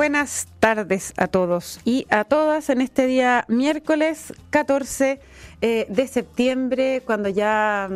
buenas 0.00 0.48
tardes 0.60 1.12
a 1.18 1.26
todos 1.26 1.78
y 1.84 2.06
a 2.08 2.24
todas 2.24 2.70
en 2.70 2.80
este 2.80 3.06
día 3.06 3.44
miércoles 3.48 4.32
14 4.48 5.20
eh, 5.60 5.86
de 5.90 6.06
septiembre, 6.06 7.02
cuando 7.04 7.28
ya, 7.28 7.86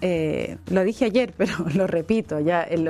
eh, 0.00 0.56
lo 0.70 0.82
dije 0.84 1.04
ayer, 1.04 1.34
pero 1.36 1.52
lo 1.74 1.86
repito, 1.86 2.40
ya 2.40 2.62
el, 2.62 2.88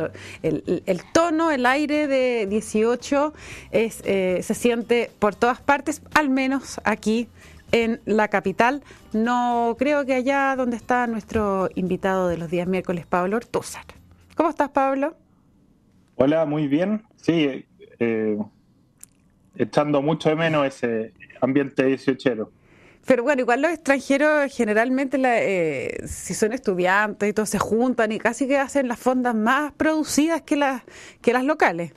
tono, 1.12 1.51
el 1.51 1.67
aire 1.67 2.07
de 2.07 2.47
18 2.47 3.35
es, 3.73 4.03
eh, 4.05 4.39
se 4.45 4.55
siente 4.55 5.11
por 5.19 5.34
todas 5.34 5.61
partes, 5.61 6.01
al 6.15 6.30
menos 6.30 6.80
aquí 6.84 7.27
en 7.73 8.01
la 8.05 8.29
capital. 8.29 8.84
No 9.12 9.75
creo 9.80 10.07
que 10.07 10.15
allá 10.15 10.55
donde 10.55 10.77
está 10.77 11.09
nuestro 11.09 11.71
invitado 11.75 12.29
de 12.29 12.37
los 12.37 12.48
días 12.52 12.69
miércoles, 12.69 13.05
Pablo 13.05 13.39
Ortúzar. 13.39 13.87
¿Cómo 14.37 14.48
estás, 14.48 14.71
Pablo? 14.71 15.16
Hola, 16.15 16.47
muy 16.47 16.69
bien. 16.69 17.02
Sí, 17.16 17.66
eh, 18.01 18.39
echando 19.57 20.03
mucho 20.03 20.29
de 20.29 20.37
menos 20.37 20.67
ese 20.67 21.13
ambiente 21.41 21.85
18 21.85 22.51
Pero 23.07 23.23
bueno, 23.23 23.41
igual 23.43 23.63
los 23.63 23.73
extranjeros 23.73 24.55
generalmente, 24.55 25.19
eh, 25.23 26.07
si 26.07 26.35
son 26.35 26.53
estudiantes 26.53 27.29
y 27.29 27.33
todo, 27.33 27.47
se 27.47 27.59
juntan 27.59 28.13
y 28.13 28.19
casi 28.19 28.47
que 28.47 28.59
hacen 28.59 28.89
las 28.89 28.99
fondas 28.99 29.35
más 29.35 29.73
producidas 29.73 30.43
que 30.43 30.57
las, 30.57 30.83
que 31.21 31.33
las 31.33 31.45
locales. 31.45 31.93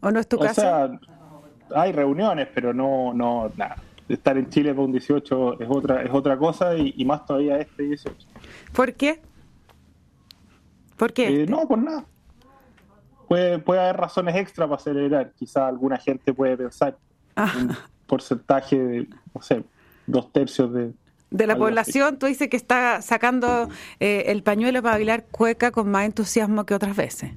¿O 0.00 0.10
no 0.10 0.20
es 0.20 0.28
tu 0.28 0.38
o 0.38 0.48
Sea, 0.48 0.90
hay 1.74 1.92
reuniones, 1.92 2.48
pero 2.54 2.72
no, 2.72 3.12
no, 3.14 3.50
nada. 3.56 3.76
Estar 4.08 4.38
en 4.38 4.48
Chile 4.50 4.72
para 4.72 4.84
un 4.84 4.92
18 4.92 5.60
es 5.60 5.68
otra, 5.68 6.02
es 6.02 6.10
otra 6.12 6.38
cosa 6.38 6.76
y, 6.76 7.04
más 7.04 7.26
todavía 7.26 7.58
este 7.58 7.82
18. 7.82 8.14
¿Por 8.72 8.94
qué? 8.94 9.20
¿Por 10.96 11.12
qué? 11.12 11.42
Eh, 11.42 11.46
no, 11.46 11.66
por 11.66 11.78
nada 11.78 12.04
puede, 13.28 13.58
puede 13.58 13.80
haber 13.80 13.96
razones 13.96 14.36
extra 14.36 14.68
para 14.68 14.80
celebrar. 14.80 15.32
Quizá 15.38 15.68
alguna 15.68 15.98
gente 15.98 16.32
puede 16.32 16.56
pensar 16.56 16.96
ah. 17.34 17.52
un 17.56 17.76
porcentaje 18.06 18.78
de, 18.78 19.08
no 19.34 19.42
sé, 19.42 19.62
dos 20.06 20.32
tercios 20.32 20.72
de... 20.72 20.92
De 21.28 21.46
la 21.46 21.56
población, 21.56 22.18
tú 22.18 22.26
dices 22.26 22.48
que 22.48 22.56
está 22.56 23.02
sacando 23.02 23.68
eh, 23.98 24.24
el 24.28 24.44
pañuelo 24.44 24.80
para 24.80 24.94
bailar 24.94 25.24
cueca 25.24 25.72
con 25.72 25.90
más 25.90 26.06
entusiasmo 26.06 26.64
que 26.64 26.72
otras 26.72 26.96
veces. 26.96 27.32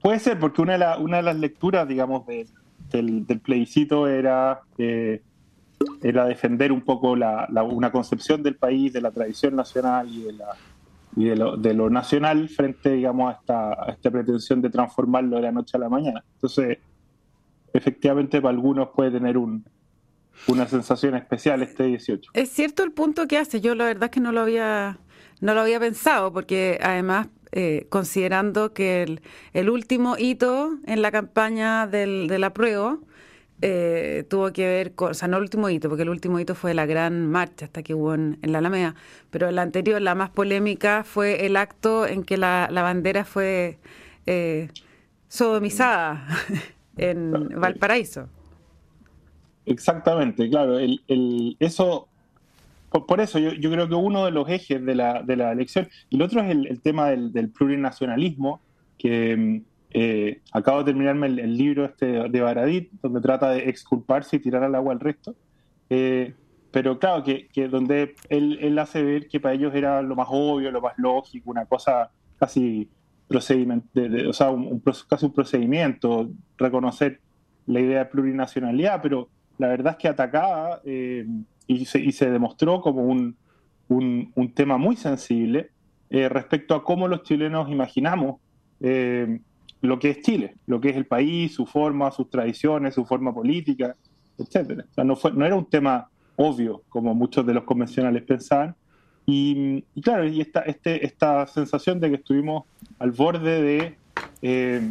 Puede 0.00 0.18
ser, 0.18 0.38
porque 0.38 0.62
una 0.62 0.78
de, 0.78 1.02
una 1.02 1.18
de 1.18 1.22
las 1.24 1.36
lecturas, 1.36 1.86
digamos, 1.86 2.26
del, 2.26 3.26
del, 3.26 3.40
plebiscito 3.40 4.08
era, 4.08 4.62
eh, 4.78 5.20
era 6.02 6.24
defender 6.24 6.72
un 6.72 6.80
poco 6.80 7.14
la, 7.14 7.46
una 7.62 7.92
concepción 7.92 8.42
del 8.42 8.56
país, 8.56 8.92
de 8.92 9.02
la 9.02 9.10
tradición 9.10 9.54
nacional 9.54 10.08
y 10.08 10.22
de 10.22 10.32
la, 10.32 10.56
y 11.18 11.24
de 11.24 11.36
lo, 11.36 11.56
de 11.56 11.74
lo 11.74 11.90
nacional 11.90 12.48
frente, 12.48 12.92
digamos, 12.92 13.34
a 13.34 13.38
esta, 13.40 13.72
a 13.72 13.90
esta 13.90 14.08
pretensión 14.08 14.62
de 14.62 14.70
transformarlo 14.70 15.34
de 15.34 15.42
la 15.42 15.50
noche 15.50 15.76
a 15.76 15.80
la 15.80 15.88
mañana. 15.88 16.22
Entonces, 16.34 16.78
efectivamente, 17.72 18.40
para 18.40 18.54
algunos 18.54 18.90
puede 18.90 19.10
tener 19.10 19.36
un, 19.36 19.64
una 20.46 20.68
sensación 20.68 21.16
especial 21.16 21.60
este 21.62 21.82
18. 21.86 22.30
Es 22.34 22.50
cierto 22.50 22.84
el 22.84 22.92
punto 22.92 23.26
que 23.26 23.36
hace, 23.36 23.60
yo 23.60 23.74
la 23.74 23.86
verdad 23.86 24.04
es 24.04 24.10
que 24.10 24.20
no 24.20 24.30
lo 24.30 24.42
había, 24.42 25.00
no 25.40 25.54
lo 25.54 25.60
había 25.62 25.80
pensado, 25.80 26.32
porque 26.32 26.78
además, 26.80 27.26
eh, 27.50 27.88
considerando 27.88 28.72
que 28.72 29.02
el, 29.02 29.20
el, 29.54 29.70
último 29.70 30.14
hito 30.18 30.78
en 30.86 31.02
la 31.02 31.10
campaña 31.10 31.88
del, 31.88 32.28
del 32.28 32.44
apruebo 32.44 33.00
eh, 33.60 34.24
tuvo 34.28 34.52
que 34.52 34.66
ver 34.66 34.94
con, 34.94 35.10
o 35.10 35.14
sea, 35.14 35.26
no 35.26 35.36
el 35.38 35.42
último 35.42 35.68
hito, 35.68 35.88
porque 35.88 36.02
el 36.02 36.10
último 36.10 36.38
hito 36.38 36.54
fue 36.54 36.74
la 36.74 36.86
gran 36.86 37.26
marcha 37.26 37.64
hasta 37.66 37.82
que 37.82 37.92
hubo 37.92 38.14
en, 38.14 38.38
la 38.42 38.58
Alameda, 38.58 38.94
pero 39.30 39.50
la 39.50 39.62
anterior, 39.62 40.00
la 40.00 40.14
más 40.14 40.30
polémica, 40.30 41.02
fue 41.04 41.44
el 41.44 41.56
acto 41.56 42.06
en 42.06 42.22
que 42.22 42.36
la, 42.36 42.68
bandera 42.70 43.24
fue 43.24 43.78
eh, 44.26 44.68
sodomizada 45.26 46.26
en 46.96 47.48
Valparaíso. 47.60 48.28
Exactamente, 49.66 50.48
claro, 50.48 50.78
el, 50.78 51.02
el, 51.08 51.56
eso, 51.58 52.08
por, 52.90 53.20
eso 53.20 53.40
yo, 53.40 53.52
yo, 53.54 53.70
creo 53.72 53.88
que 53.88 53.94
uno 53.96 54.24
de 54.24 54.30
los 54.30 54.48
ejes 54.48 54.84
de 54.84 54.94
la, 54.94 55.22
de 55.22 55.36
la 55.36 55.50
elección, 55.50 55.88
y 56.10 56.16
el 56.16 56.22
otro 56.22 56.42
es 56.42 56.50
el, 56.50 56.80
tema 56.80 57.10
del, 57.10 57.32
del 57.32 57.50
plurinacionalismo, 57.50 58.60
que 58.98 59.62
eh, 59.90 60.42
acabo 60.52 60.78
de 60.78 60.84
terminarme 60.84 61.28
el, 61.28 61.56
libro 61.56 61.84
este 61.84 62.28
de 62.28 62.40
Baradit, 62.40 62.90
donde 63.02 63.20
trata 63.20 63.50
de 63.50 63.68
exculparse 63.70 64.36
y 64.36 64.40
tirar 64.40 64.62
al 64.62 64.74
agua 64.74 64.92
al 64.92 65.00
resto. 65.00 65.34
Eh, 65.88 66.34
pero 66.70 66.98
claro, 66.98 67.24
que, 67.24 67.68
donde 67.68 68.14
él, 68.28 68.78
hace 68.78 69.02
ver 69.02 69.28
que 69.28 69.40
para 69.40 69.54
ellos 69.54 69.74
era 69.74 70.02
lo 70.02 70.14
más 70.14 70.28
obvio, 70.30 70.70
lo 70.70 70.82
más 70.82 70.98
lógico, 70.98 71.50
una 71.50 71.64
cosa 71.64 72.10
casi 72.38 72.90
procedimiento, 73.26 73.88
o 74.28 74.32
sea, 74.32 74.50
un, 74.50 74.82
casi 75.08 75.26
un 75.26 75.32
procedimiento, 75.32 76.30
reconocer 76.56 77.20
la 77.66 77.80
idea 77.80 78.00
de 78.00 78.04
plurinacionalidad, 78.06 79.00
pero 79.02 79.28
la 79.58 79.68
verdad 79.68 79.92
es 79.92 79.98
que 79.98 80.08
atacaba 80.08 80.80
eh, 80.84 81.26
y, 81.66 81.84
se, 81.86 82.30
demostró 82.30 82.80
como 82.80 83.02
un, 83.02 83.36
un, 83.88 84.52
tema 84.54 84.76
muy 84.76 84.96
sensible 84.96 85.70
respecto 86.10 86.74
a 86.74 86.84
cómo 86.84 87.08
los 87.08 87.22
chilenos 87.22 87.70
imaginamos 87.70 88.40
lo 89.80 89.98
que 89.98 90.10
es 90.10 90.22
Chile, 90.22 90.56
lo 90.66 90.80
que 90.80 90.90
es 90.90 90.96
el 90.96 91.06
país, 91.06 91.54
su 91.54 91.66
forma, 91.66 92.10
sus 92.10 92.30
tradiciones, 92.30 92.94
su 92.94 93.04
forma 93.04 93.32
política, 93.32 93.96
etc. 94.38 94.84
O 94.90 94.94
sea, 94.94 95.04
no, 95.04 95.16
fue, 95.16 95.32
no 95.32 95.44
era 95.46 95.56
un 95.56 95.66
tema 95.66 96.08
obvio, 96.36 96.82
como 96.88 97.14
muchos 97.14 97.44
de 97.46 97.54
los 97.54 97.64
convencionales 97.64 98.22
pensaban. 98.22 98.74
Y, 99.26 99.82
claro, 100.02 100.26
y 100.26 100.40
esta, 100.40 100.60
este, 100.62 101.04
esta 101.04 101.46
sensación 101.46 102.00
de 102.00 102.08
que 102.08 102.16
estuvimos 102.16 102.64
al 102.98 103.10
borde 103.10 103.62
de, 103.62 103.96
eh, 104.40 104.90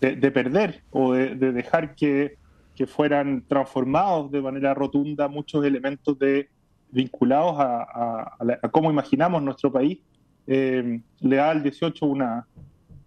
de, 0.00 0.30
perder 0.30 0.82
o 0.92 1.14
de, 1.14 1.34
dejar 1.34 1.96
que, 1.96 2.36
que, 2.76 2.86
fueran 2.86 3.42
transformados 3.48 4.30
de 4.30 4.40
manera 4.40 4.72
rotunda 4.72 5.26
muchos 5.26 5.64
elementos 5.64 6.16
de, 6.18 6.48
vinculados 6.92 7.56
a, 7.58 8.36
a, 8.38 8.68
cómo 8.68 8.90
imaginamos 8.90 9.42
nuestro 9.42 9.72
país, 9.72 9.98
eh, 10.46 11.00
le 11.20 11.36
da 11.36 11.50
al 11.50 11.62
18 11.62 12.06
una, 12.06 12.46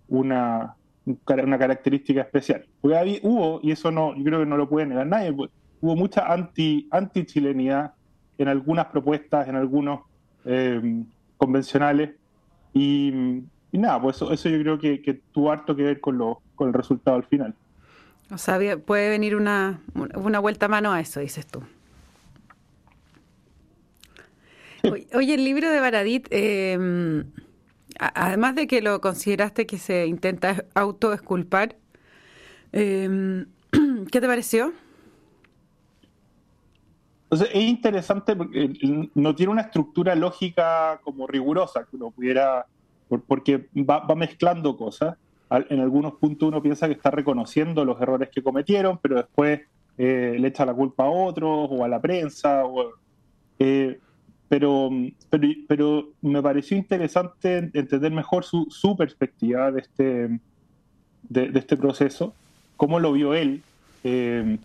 una, 0.10 0.76
una 1.06 1.58
característica 1.58 2.22
especial. 2.22 2.66
Porque 2.82 3.20
hubo, 3.24 3.60
y 3.62 3.72
eso 3.72 3.92
no, 3.92 4.16
yo 4.16 4.24
creo 4.24 4.40
que 4.40 4.46
no 4.46 4.58
lo 4.58 4.68
puede 4.68 4.88
negar 4.88 5.08
nadie, 5.08 5.34
pues, 5.34 5.52
hubo 5.82 5.96
mucha 5.96 6.32
anti, 6.32 6.88
anti-chilenidad 6.92 7.94
en 8.38 8.48
algunas 8.48 8.88
propuestas, 8.88 9.48
en 9.48 9.56
algunos 9.56 10.02
eh, 10.46 11.04
convencionales, 11.38 12.12
y, 12.74 13.44
nada, 13.72 14.02
pues 14.02 14.18
eso, 14.18 14.32
eso 14.32 14.50
yo 14.50 14.60
creo 14.60 14.80
que, 14.80 15.22
tuvo 15.32 15.52
harto 15.52 15.76
que 15.76 15.84
ver 15.84 16.02
con, 16.02 16.18
lo, 16.18 16.42
con 16.56 16.68
el 16.68 16.74
resultado 16.74 17.18
al 17.18 17.24
final. 17.24 17.54
O 18.32 18.38
sea, 18.38 18.60
puede 18.78 19.10
venir 19.10 19.36
una, 19.36 19.80
una 20.16 20.40
vuelta 20.40 20.66
a 20.66 20.70
mano 20.70 20.92
a 20.92 21.00
eso, 21.00 21.20
dices 21.20 21.46
tú. 21.46 21.64
Oye, 25.14 25.34
el 25.34 25.44
libro 25.44 25.70
de 25.70 25.80
Baradit, 25.80 26.28
eh, 26.32 27.24
además 28.00 28.56
de 28.56 28.68
que 28.68 28.82
lo 28.82 29.02
consideraste 29.02 29.66
que 29.66 29.78
se 29.78 30.06
intenta 30.06 30.66
autoesculpar, 30.74 31.76
eh, 32.74 33.46
¿qué 34.12 34.22
te 34.22 34.28
pareció? 34.28 34.74
Entonces, 37.26 37.50
es 37.54 37.64
interesante 37.64 38.36
porque 38.36 39.10
no 39.16 39.36
tiene 39.36 39.52
una 39.52 39.62
estructura 39.62 40.16
lógica 40.16 41.00
como 41.04 41.26
rigurosa 41.26 41.86
que 41.86 41.96
uno 41.96 42.12
pudiera, 42.12 42.66
porque 43.28 43.68
va, 43.76 44.06
mezclando 44.16 44.78
cosas. 44.78 45.18
En 45.50 45.80
algunos 45.80 46.14
puntos 46.14 46.48
uno 46.48 46.62
piensa 46.62 46.88
que 46.88 46.94
está 46.94 47.12
reconociendo 47.12 47.84
los 47.84 48.00
errores 48.00 48.30
que 48.30 48.44
cometieron, 48.44 49.00
pero 49.02 49.16
después 49.16 49.62
eh, 49.98 50.38
le 50.40 50.48
echa 50.48 50.66
la 50.66 50.74
culpa 50.74 51.06
a 51.06 51.10
otros 51.10 51.68
o 51.72 51.84
a 51.84 51.88
la 51.88 52.00
prensa. 52.00 52.64
O, 52.66 52.94
eh, 53.60 54.00
pero, 54.48 54.90
pero, 55.30 55.48
pero 55.68 56.10
me 56.22 56.42
pareció 56.42 56.78
interesante 56.78 57.70
entender 57.74 58.12
mejor 58.12 58.44
su, 58.44 58.68
su 58.70 58.96
perspectiva 58.96 59.72
de 59.72 59.82
este, 59.82 60.40
de, 61.24 61.52
este 61.60 61.78
proceso, 61.78 62.34
cómo 62.78 63.00
lo 63.00 63.12
vio 63.14 63.34
él. 63.34 63.64
Eh, 64.04 64.60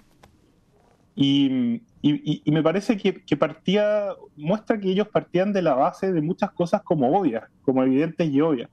y, 1.17 1.83
y, 2.03 2.51
me 2.51 2.63
parece 2.63 2.97
que, 2.97 3.23
que, 3.23 3.37
partía, 3.37 4.09
muestra 4.37 4.79
que 4.79 4.91
ellos 4.91 5.09
partían 5.09 5.53
de 5.53 5.63
la 5.63 5.75
base 5.75 6.13
de 6.13 6.23
muchas 6.23 6.51
cosas 6.53 6.83
como 6.83 7.19
obvias, 7.19 7.45
como 7.63 7.83
evidentes 7.83 8.29
y 8.31 8.41
obvias. 8.41 8.71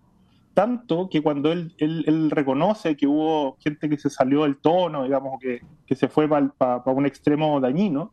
Tanto 0.54 1.10
que 1.10 1.22
cuando 1.22 1.52
él, 1.52 1.74
él, 1.78 2.04
él 2.08 2.32
reconoce 2.32 2.96
que 2.96 3.06
hubo 3.06 3.58
gente 3.60 3.90
que 3.90 3.98
se 3.98 4.10
salió 4.10 4.44
del 4.44 4.58
tono, 4.58 5.04
digamos, 5.04 5.40
que, 5.40 5.62
que 5.86 5.96
se 5.96 6.08
fue 6.08 6.28
para 6.28 6.84
un 6.86 7.06
extremo 7.06 7.60
dañino, 7.60 8.12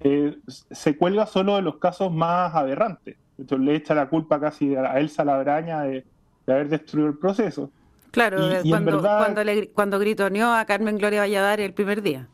eh, 0.00 0.36
se 0.46 0.96
cuelga 0.96 1.26
solo 1.26 1.56
de 1.56 1.62
los 1.62 1.76
casos 1.76 2.12
más 2.12 2.54
aberrantes. 2.54 3.16
Entonces 3.38 3.66
le 3.66 3.74
echa 3.74 3.94
la 3.94 4.08
culpa 4.08 4.40
casi 4.40 4.74
a 4.74 4.98
Elsa 4.98 5.24
Labraña 5.24 5.82
de, 5.82 6.04
de 6.46 6.52
haber 6.52 6.68
destruido 6.68 7.08
el 7.08 7.18
proceso. 7.18 7.70
Claro, 8.10 8.38
cuando, 8.68 9.00
cuando, 9.00 9.44
le, 9.44 9.68
cuando 9.68 9.98
gritoneó 9.98 10.54
a 10.54 10.64
Carmen 10.64 10.96
Gloria 10.96 11.20
Valladares 11.20 11.66
el 11.66 11.74
primer 11.74 12.02
día. 12.02 12.26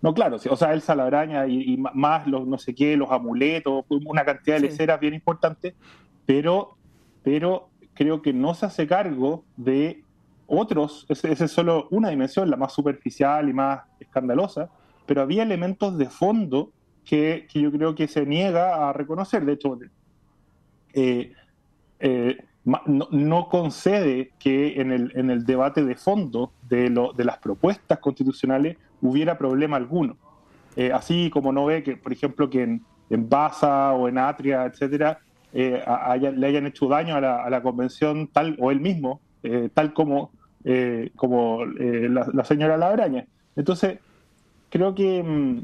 No, 0.00 0.14
claro, 0.14 0.36
o 0.48 0.56
sea, 0.56 0.72
Elsa 0.72 0.94
Labraña 0.94 1.46
y, 1.46 1.76
más 1.76 2.26
los 2.26 2.46
no 2.46 2.56
sé 2.56 2.74
qué, 2.74 2.96
los 2.96 3.10
amuletos, 3.10 3.84
una 3.88 4.24
cantidad 4.24 4.56
de 4.56 4.62
leceras 4.62 4.98
bien 4.98 5.12
importante, 5.12 5.74
pero, 6.24 6.76
pero 7.22 7.68
creo 7.92 8.22
que 8.22 8.32
no 8.32 8.54
se 8.54 8.64
hace 8.64 8.86
cargo 8.86 9.44
de 9.58 10.02
otros, 10.46 11.04
esa 11.10 11.44
es 11.44 11.50
solo 11.52 11.86
una 11.90 12.08
dimensión, 12.08 12.48
la 12.48 12.56
más 12.56 12.72
superficial 12.72 13.48
y 13.50 13.52
más 13.52 13.82
escandalosa, 14.00 14.70
pero 15.06 15.22
había 15.22 15.42
elementos 15.42 15.98
de 15.98 16.06
fondo 16.06 16.72
que, 17.04 17.48
yo 17.52 17.72
creo 17.72 17.94
que 17.94 18.06
se 18.06 18.24
niega 18.24 18.88
a 18.88 18.92
reconocer. 18.92 19.44
De 19.44 19.54
hecho, 19.54 19.78
eh, 20.92 21.32
eh, 21.98 22.36
no, 22.64 23.48
concede 23.48 24.30
que 24.38 24.80
en 24.80 24.92
el, 24.92 25.12
en 25.16 25.30
el, 25.30 25.44
debate 25.44 25.84
de 25.84 25.96
fondo 25.96 26.52
de, 26.68 26.88
lo, 26.88 27.12
de, 27.12 27.24
las 27.24 27.38
propuestas 27.38 27.98
constitucionales 27.98 28.76
hubiera 29.00 29.36
problema 29.38 29.76
alguno. 29.76 30.16
Eh, 30.76 30.92
así 30.92 31.30
como 31.30 31.52
no 31.52 31.66
ve 31.66 31.82
que, 31.82 31.96
por 31.96 32.12
ejemplo, 32.12 32.48
que 32.48 32.62
en, 32.62 32.84
Baza 33.28 33.92
o 33.94 34.06
en 34.06 34.18
Atria, 34.18 34.64
etcétera, 34.66 35.18
le 35.52 36.46
hayan 36.46 36.66
hecho 36.68 36.86
daño 36.86 37.16
a 37.16 37.20
la, 37.20 37.42
a 37.42 37.50
la, 37.50 37.60
convención 37.60 38.28
tal 38.28 38.56
o 38.60 38.70
él 38.70 38.78
mismo, 38.78 39.20
tal 39.74 39.92
como, 39.94 40.30
como 41.16 41.64
la, 41.64 42.28
la, 42.32 42.44
señora 42.44 42.76
Labraña. 42.76 43.26
Entonces, 43.56 43.98
creo 44.70 44.94
que 44.94 45.22
mm, 45.22 45.62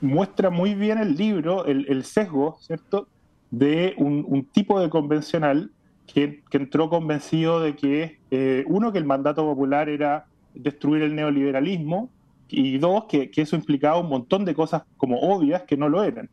muestra 0.00 0.50
muy 0.50 0.74
bien 0.74 0.98
el 0.98 1.16
libro, 1.16 1.66
el, 1.66 2.04
sesgo, 2.04 2.56
¿cierto?, 2.60 3.08
de 3.50 3.94
un, 3.98 4.44
tipo 4.52 4.80
de 4.80 4.88
convencional 4.88 5.70
que, 6.06 6.42
entró 6.52 6.88
convencido 6.88 7.60
de 7.60 7.76
que, 7.76 8.18
eh, 8.30 8.64
uno, 8.66 8.92
que 8.92 8.98
el 8.98 9.04
mandato 9.04 9.44
popular 9.44 9.88
era 9.88 10.26
destruir 10.54 11.02
el 11.02 11.14
neoliberalismo, 11.14 12.10
y 12.48 12.78
dos, 12.78 13.04
que, 13.06 13.30
eso 13.36 13.56
implicaba 13.56 13.98
un 13.98 14.08
montón 14.08 14.44
de 14.44 14.54
cosas 14.54 14.82
como 14.96 15.20
obvias 15.20 15.62
que 15.62 15.76
no 15.76 15.88
lo 15.88 16.02
eran. 16.02 16.30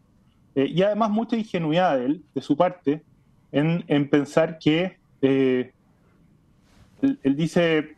Eh, 0.55 0.67
y 0.67 0.81
además 0.83 1.09
mucha 1.09 1.35
ingenuidad 1.35 1.97
de 1.97 2.05
él, 2.05 2.23
de 2.33 2.41
su 2.41 2.55
parte, 2.55 3.01
en, 3.51 4.09
pensar 4.09 4.59
que, 4.59 4.97
eh, 5.21 5.71
él, 7.01 7.35
dice, 7.35 7.95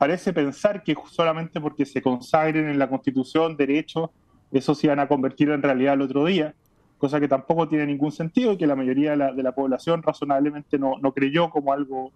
parece 0.00 0.32
pensar 0.32 0.82
que 0.82 0.96
solamente 1.10 1.60
porque 1.60 1.84
se 1.84 2.00
consagren 2.00 2.70
en 2.70 2.78
la 2.78 2.88
Constitución 2.88 3.58
derechos, 3.58 4.08
eso 4.50 4.74
se 4.74 4.86
iban 4.86 4.98
a 4.98 5.06
convertir 5.06 5.50
en 5.50 5.60
realidad 5.60 5.92
el 5.92 6.00
otro 6.00 6.24
día, 6.24 6.54
cosa 6.96 7.20
que 7.20 7.28
tampoco 7.28 7.68
tiene 7.68 7.84
ningún 7.84 8.10
sentido 8.10 8.54
y 8.54 8.56
que 8.56 8.66
la 8.66 8.76
mayoría 8.76 9.14
de 9.14 9.42
la, 9.42 9.52
población 9.52 10.02
razonablemente 10.02 10.78
no, 10.78 10.98
creyó 11.12 11.50
como 11.50 11.74
algo 11.74 12.12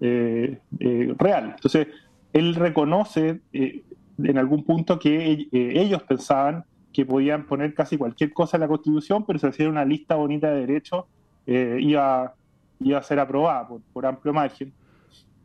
eh, 0.00 0.60
eh, 0.80 1.14
real. 1.18 1.52
Entonces, 1.56 1.88
él 2.32 2.54
reconoce 2.54 3.42
eh, 3.52 3.82
en 4.16 4.38
algún 4.38 4.64
punto 4.64 4.98
que 4.98 5.46
ellos 5.52 6.02
pensaban 6.04 6.64
que 6.90 7.04
podían 7.04 7.44
poner 7.44 7.74
casi 7.74 7.98
cualquier 7.98 8.32
cosa 8.32 8.56
en 8.56 8.62
la 8.62 8.68
Constitución, 8.68 9.26
pero 9.26 9.38
si 9.38 9.46
hacía 9.46 9.68
una 9.68 9.84
lista 9.84 10.14
bonita 10.14 10.50
de 10.50 10.60
derechos, 10.60 11.04
iba, 11.46 12.34
iba 12.80 12.98
a 12.98 13.02
ser 13.02 13.20
aprobada 13.20 13.68
por 13.92 14.06
amplio 14.06 14.32
margen. 14.32 14.72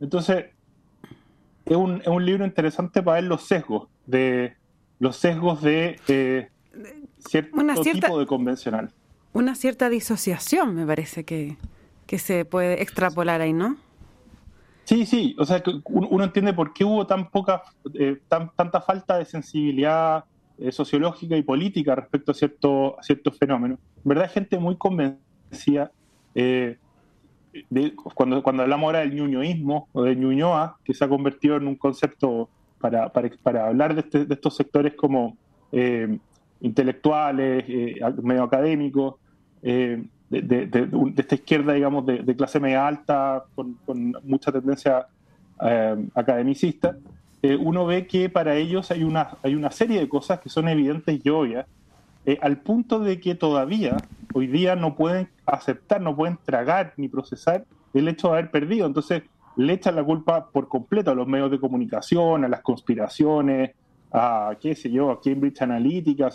Entonces, 0.00 0.46
es 1.64 1.76
un, 1.76 2.00
es 2.00 2.08
un 2.08 2.24
libro 2.24 2.44
interesante 2.44 3.02
para 3.02 3.20
ver 3.20 3.24
los 3.24 3.42
sesgos 3.42 3.88
de 4.06 4.56
los 4.98 5.16
sesgos 5.16 5.60
de 5.62 5.98
eh, 6.06 6.48
cierto 7.18 7.82
tipo 7.82 8.18
de 8.20 8.26
convencional. 8.26 8.90
Una 9.32 9.54
cierta 9.54 9.88
disociación, 9.88 10.74
me 10.74 10.86
parece 10.86 11.24
que, 11.24 11.56
se 12.18 12.44
puede 12.44 12.82
extrapolar 12.82 13.40
ahí, 13.40 13.54
¿no? 13.54 13.78
Sí, 14.84 15.06
sí, 15.06 15.34
o 15.38 15.46
sea, 15.46 15.62
uno 15.86 16.24
entiende 16.24 16.52
por 16.52 16.74
qué 16.74 16.84
hubo 16.84 17.06
tan 17.06 17.30
poca, 17.30 17.62
eh, 17.94 18.20
tan, 18.28 18.50
tanta 18.54 18.80
falta 18.82 19.16
de 19.16 19.24
sensibilidad 19.24 20.24
eh, 20.58 20.70
sociológica 20.70 21.36
y 21.36 21.42
política 21.42 21.94
respecto 21.94 22.32
a, 22.32 22.34
cierto, 22.34 22.98
a 23.00 23.02
ciertos 23.02 23.38
fenómenos. 23.38 23.78
En 24.04 24.08
verdad, 24.08 24.30
gente 24.30 24.58
muy 24.58 24.76
convencida 24.76 25.90
cuando, 28.14 28.42
cuando 28.42 28.62
hablamos 28.62 28.86
ahora 28.86 29.00
del 29.00 29.14
ñuñoísmo 29.14 29.88
o 29.92 30.02
de 30.02 30.16
ñuñoa, 30.16 30.76
que 30.84 30.94
se 30.94 31.04
ha 31.04 31.08
convertido 31.08 31.56
en 31.56 31.66
un 31.66 31.76
concepto 31.76 32.48
para, 32.82 33.08
para, 33.10 33.30
para 33.42 33.66
hablar 33.68 33.94
de, 33.94 34.00
este, 34.00 34.24
de, 34.24 34.34
estos 34.34 34.56
sectores 34.56 34.94
como 34.94 35.36
eh, 35.70 36.18
intelectuales, 36.60 37.64
eh, 37.68 38.00
medio 38.22 38.42
académicos, 38.42 39.14
eh, 39.62 40.02
de, 40.28 40.42
de, 40.42 40.88
esta 41.16 41.34
izquierda, 41.34 41.74
digamos, 41.74 42.06
de, 42.06 42.36
clase 42.36 42.58
media 42.58 42.86
alta, 42.86 43.44
con, 43.54 43.74
con 43.84 44.14
mucha 44.24 44.50
tendencia 44.50 45.06
academicista, 46.14 46.96
uno 47.60 47.86
ve 47.86 48.06
que 48.06 48.28
para 48.28 48.56
ellos 48.56 48.90
hay 48.90 49.04
una, 49.04 49.36
hay 49.42 49.54
una 49.54 49.70
serie 49.70 50.00
de 50.00 50.08
cosas 50.08 50.40
que 50.40 50.48
son 50.48 50.68
evidentes 50.68 51.20
y 51.22 51.28
obvias, 51.28 51.66
al 52.40 52.56
punto 52.56 52.98
de 52.98 53.20
que 53.20 53.34
todavía 53.34 53.98
hoy 54.34 54.46
día 54.46 54.76
no 54.76 54.94
pueden 54.94 55.28
aceptar, 55.46 56.00
no 56.00 56.16
pueden 56.16 56.38
tragar 56.44 56.94
ni 56.96 57.08
procesar 57.08 57.64
el 57.94 58.08
hecho 58.08 58.28
de 58.28 58.38
haber 58.38 58.50
perdido. 58.50 58.86
Entonces 58.86 59.22
le 59.56 59.72
echan 59.74 59.96
la 59.96 60.04
culpa 60.04 60.48
por 60.50 60.68
completo 60.68 61.10
a 61.10 61.14
los 61.14 61.26
medios 61.26 61.50
de 61.50 61.60
comunicación, 61.60 62.44
a 62.44 62.48
las 62.48 62.60
conspiraciones, 62.60 63.72
a 64.12 64.56
qué 64.60 64.74
sé 64.74 64.90
yo, 64.90 65.10
a 65.10 65.20
Cambridge 65.20 65.62
Analytica, 65.62 66.28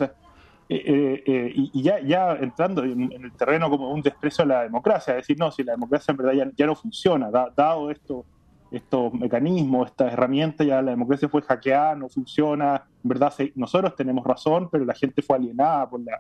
eh, 0.70 0.84
eh, 0.86 1.24
eh, 1.26 1.52
y, 1.56 1.82
ya, 1.82 2.00
ya 2.02 2.34
entrando 2.34 2.84
en, 2.84 3.12
el 3.12 3.32
terreno 3.34 3.70
como 3.70 3.92
un 3.92 4.02
desprecio 4.02 4.44
a 4.44 4.48
la 4.48 4.64
democracia, 4.64 5.14
decir, 5.14 5.38
no, 5.40 5.52
si 5.52 5.64
la 5.64 5.74
democracia 5.74 6.12
en 6.12 6.18
verdad 6.18 6.52
ya, 6.56 6.66
no 6.66 6.76
funciona, 6.76 7.30
dado 7.32 7.90
esto, 7.90 8.26
estos 8.72 9.14
mecanismos, 9.14 9.92
estas 9.92 10.12
herramientas, 10.14 10.68
ya 10.68 10.82
la 10.82 10.92
democracia 10.92 11.30
fue 11.30 11.42
hackeada, 11.42 11.96
no 11.96 12.10
funciona, 12.10 12.84
en 13.04 13.10
verdad 13.10 13.34
nosotros 13.56 13.96
tenemos 13.96 14.26
razón, 14.26 14.70
pero 14.70 14.84
la 14.84 14.94
gente 14.94 15.22
fue 15.22 15.38
alienada 15.38 15.90
por 15.90 16.02
la, 16.02 16.20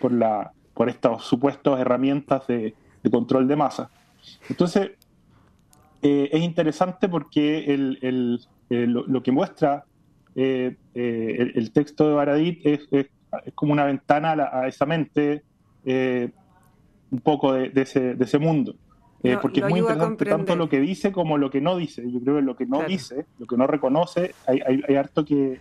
por 0.00 0.12
la, 0.12 0.50
por 0.74 0.88
estas 0.88 1.22
supuestas 1.22 1.80
herramientas 1.80 2.46
de, 2.46 2.74
control 3.10 3.46
de 3.46 3.56
masa. 3.56 3.90
Entonces, 4.48 4.92
eh, 6.02 6.28
es 6.32 6.42
interesante 6.42 7.08
porque 7.08 7.72
el, 7.72 7.98
eh, 8.70 8.86
lo, 8.86 9.22
que 9.22 9.30
muestra 9.30 9.84
eh, 10.34 10.76
el, 10.94 11.70
texto 11.72 12.08
de 12.08 12.14
Baradit 12.14 12.66
es, 12.66 12.80
como 13.54 13.72
una 13.72 13.84
ventana 13.84 14.32
a, 14.52 14.66
esa 14.68 14.86
mente 14.86 15.44
un 15.84 17.20
poco 17.20 17.52
de, 17.52 17.70
ese, 17.74 18.14
de 18.14 18.24
ese, 18.24 18.38
mundo. 18.38 18.74
porque 19.40 19.60
es 19.60 19.68
muy 19.68 19.80
interesante 19.80 20.24
tanto 20.24 20.56
lo 20.56 20.68
que 20.68 20.80
dice 20.80 21.12
como 21.12 21.38
lo 21.38 21.50
que 21.50 21.60
no 21.60 21.76
dice. 21.76 22.02
Yo 22.10 22.20
creo 22.20 22.36
que 22.36 22.42
lo 22.42 22.56
que 22.56 22.66
no 22.66 22.82
dice, 22.82 23.26
lo 23.38 23.46
que 23.46 23.56
no 23.56 23.66
reconoce, 23.66 24.34
hay, 24.46 24.60
hay, 24.88 24.96
harto 24.96 25.24
que, 25.24 25.60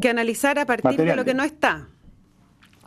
que, 0.00 0.08
analizar 0.08 0.58
a 0.58 0.66
partir 0.66 0.96
de 0.96 1.16
lo 1.16 1.24
que 1.24 1.34
no 1.34 1.44
está. 1.44 1.88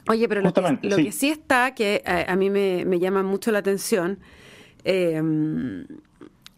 Oye, 0.10 0.28
pero 0.28 0.42
lo, 0.42 0.54
que, 0.54 1.12
sí. 1.12 1.30
está, 1.30 1.74
que 1.76 2.02
a, 2.06 2.36
mí 2.36 2.50
me, 2.50 3.00
llama 3.00 3.24
mucho 3.24 3.52
la 3.52 3.60
atención, 3.60 4.20
em, 4.84 5.86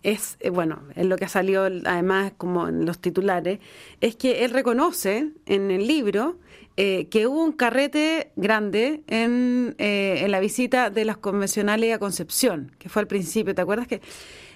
es, 0.04 0.38
eh, 0.40 0.50
bueno, 0.50 0.84
es 0.96 1.06
lo 1.06 1.18
que 1.18 1.26
ha 1.26 1.30
salido 1.30 1.64
además 1.64 2.34
como 2.38 2.68
en 2.68 2.86
los 2.86 3.00
titulares, 3.00 3.60
es 4.02 4.16
que 4.16 4.46
él 4.46 4.52
reconoce 4.52 5.32
en 5.46 5.72
el 5.72 5.88
libro 5.88 6.40
eh, 6.78 7.08
que 7.10 7.28
hubo 7.28 7.44
un 7.44 7.52
carrete 7.52 8.32
grande 8.38 9.04
en, 9.08 9.76
eh, 9.78 10.22
en, 10.24 10.32
la 10.32 10.40
visita 10.40 10.90
de 10.90 11.04
las 11.04 11.18
convencionales 11.18 11.94
a 11.94 12.00
Concepción, 12.00 12.72
que 12.80 12.88
fue 12.88 13.02
al 13.02 13.08
principio. 13.08 13.54
¿Te 13.54 13.62
acuerdas 13.62 13.88
que 13.88 14.02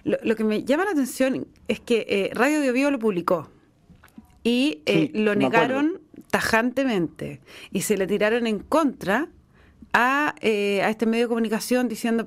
lo, 0.05 0.35
que 0.35 0.43
me 0.43 0.63
llama 0.63 0.85
la 0.85 0.91
atención 0.91 1.47
es 1.67 1.79
que 1.81 2.31
Radio 2.33 2.61
de 2.61 2.71
Bio 2.71 2.91
lo 2.91 2.99
publicó 2.99 3.49
y 4.43 4.81
lo 5.13 5.35
negaron 5.35 6.02
tajantemente 6.33 7.41
y 7.71 7.81
se 7.81 7.95
le 7.95 8.07
tiraron 8.07 8.47
en 8.47 8.57
contra 8.57 9.27
a, 9.93 10.33
eh, 10.41 10.81
a 10.81 10.89
este 10.89 11.05
medio 11.05 11.25
de 11.25 11.27
comunicación 11.27 11.87
diciendo 11.87 12.25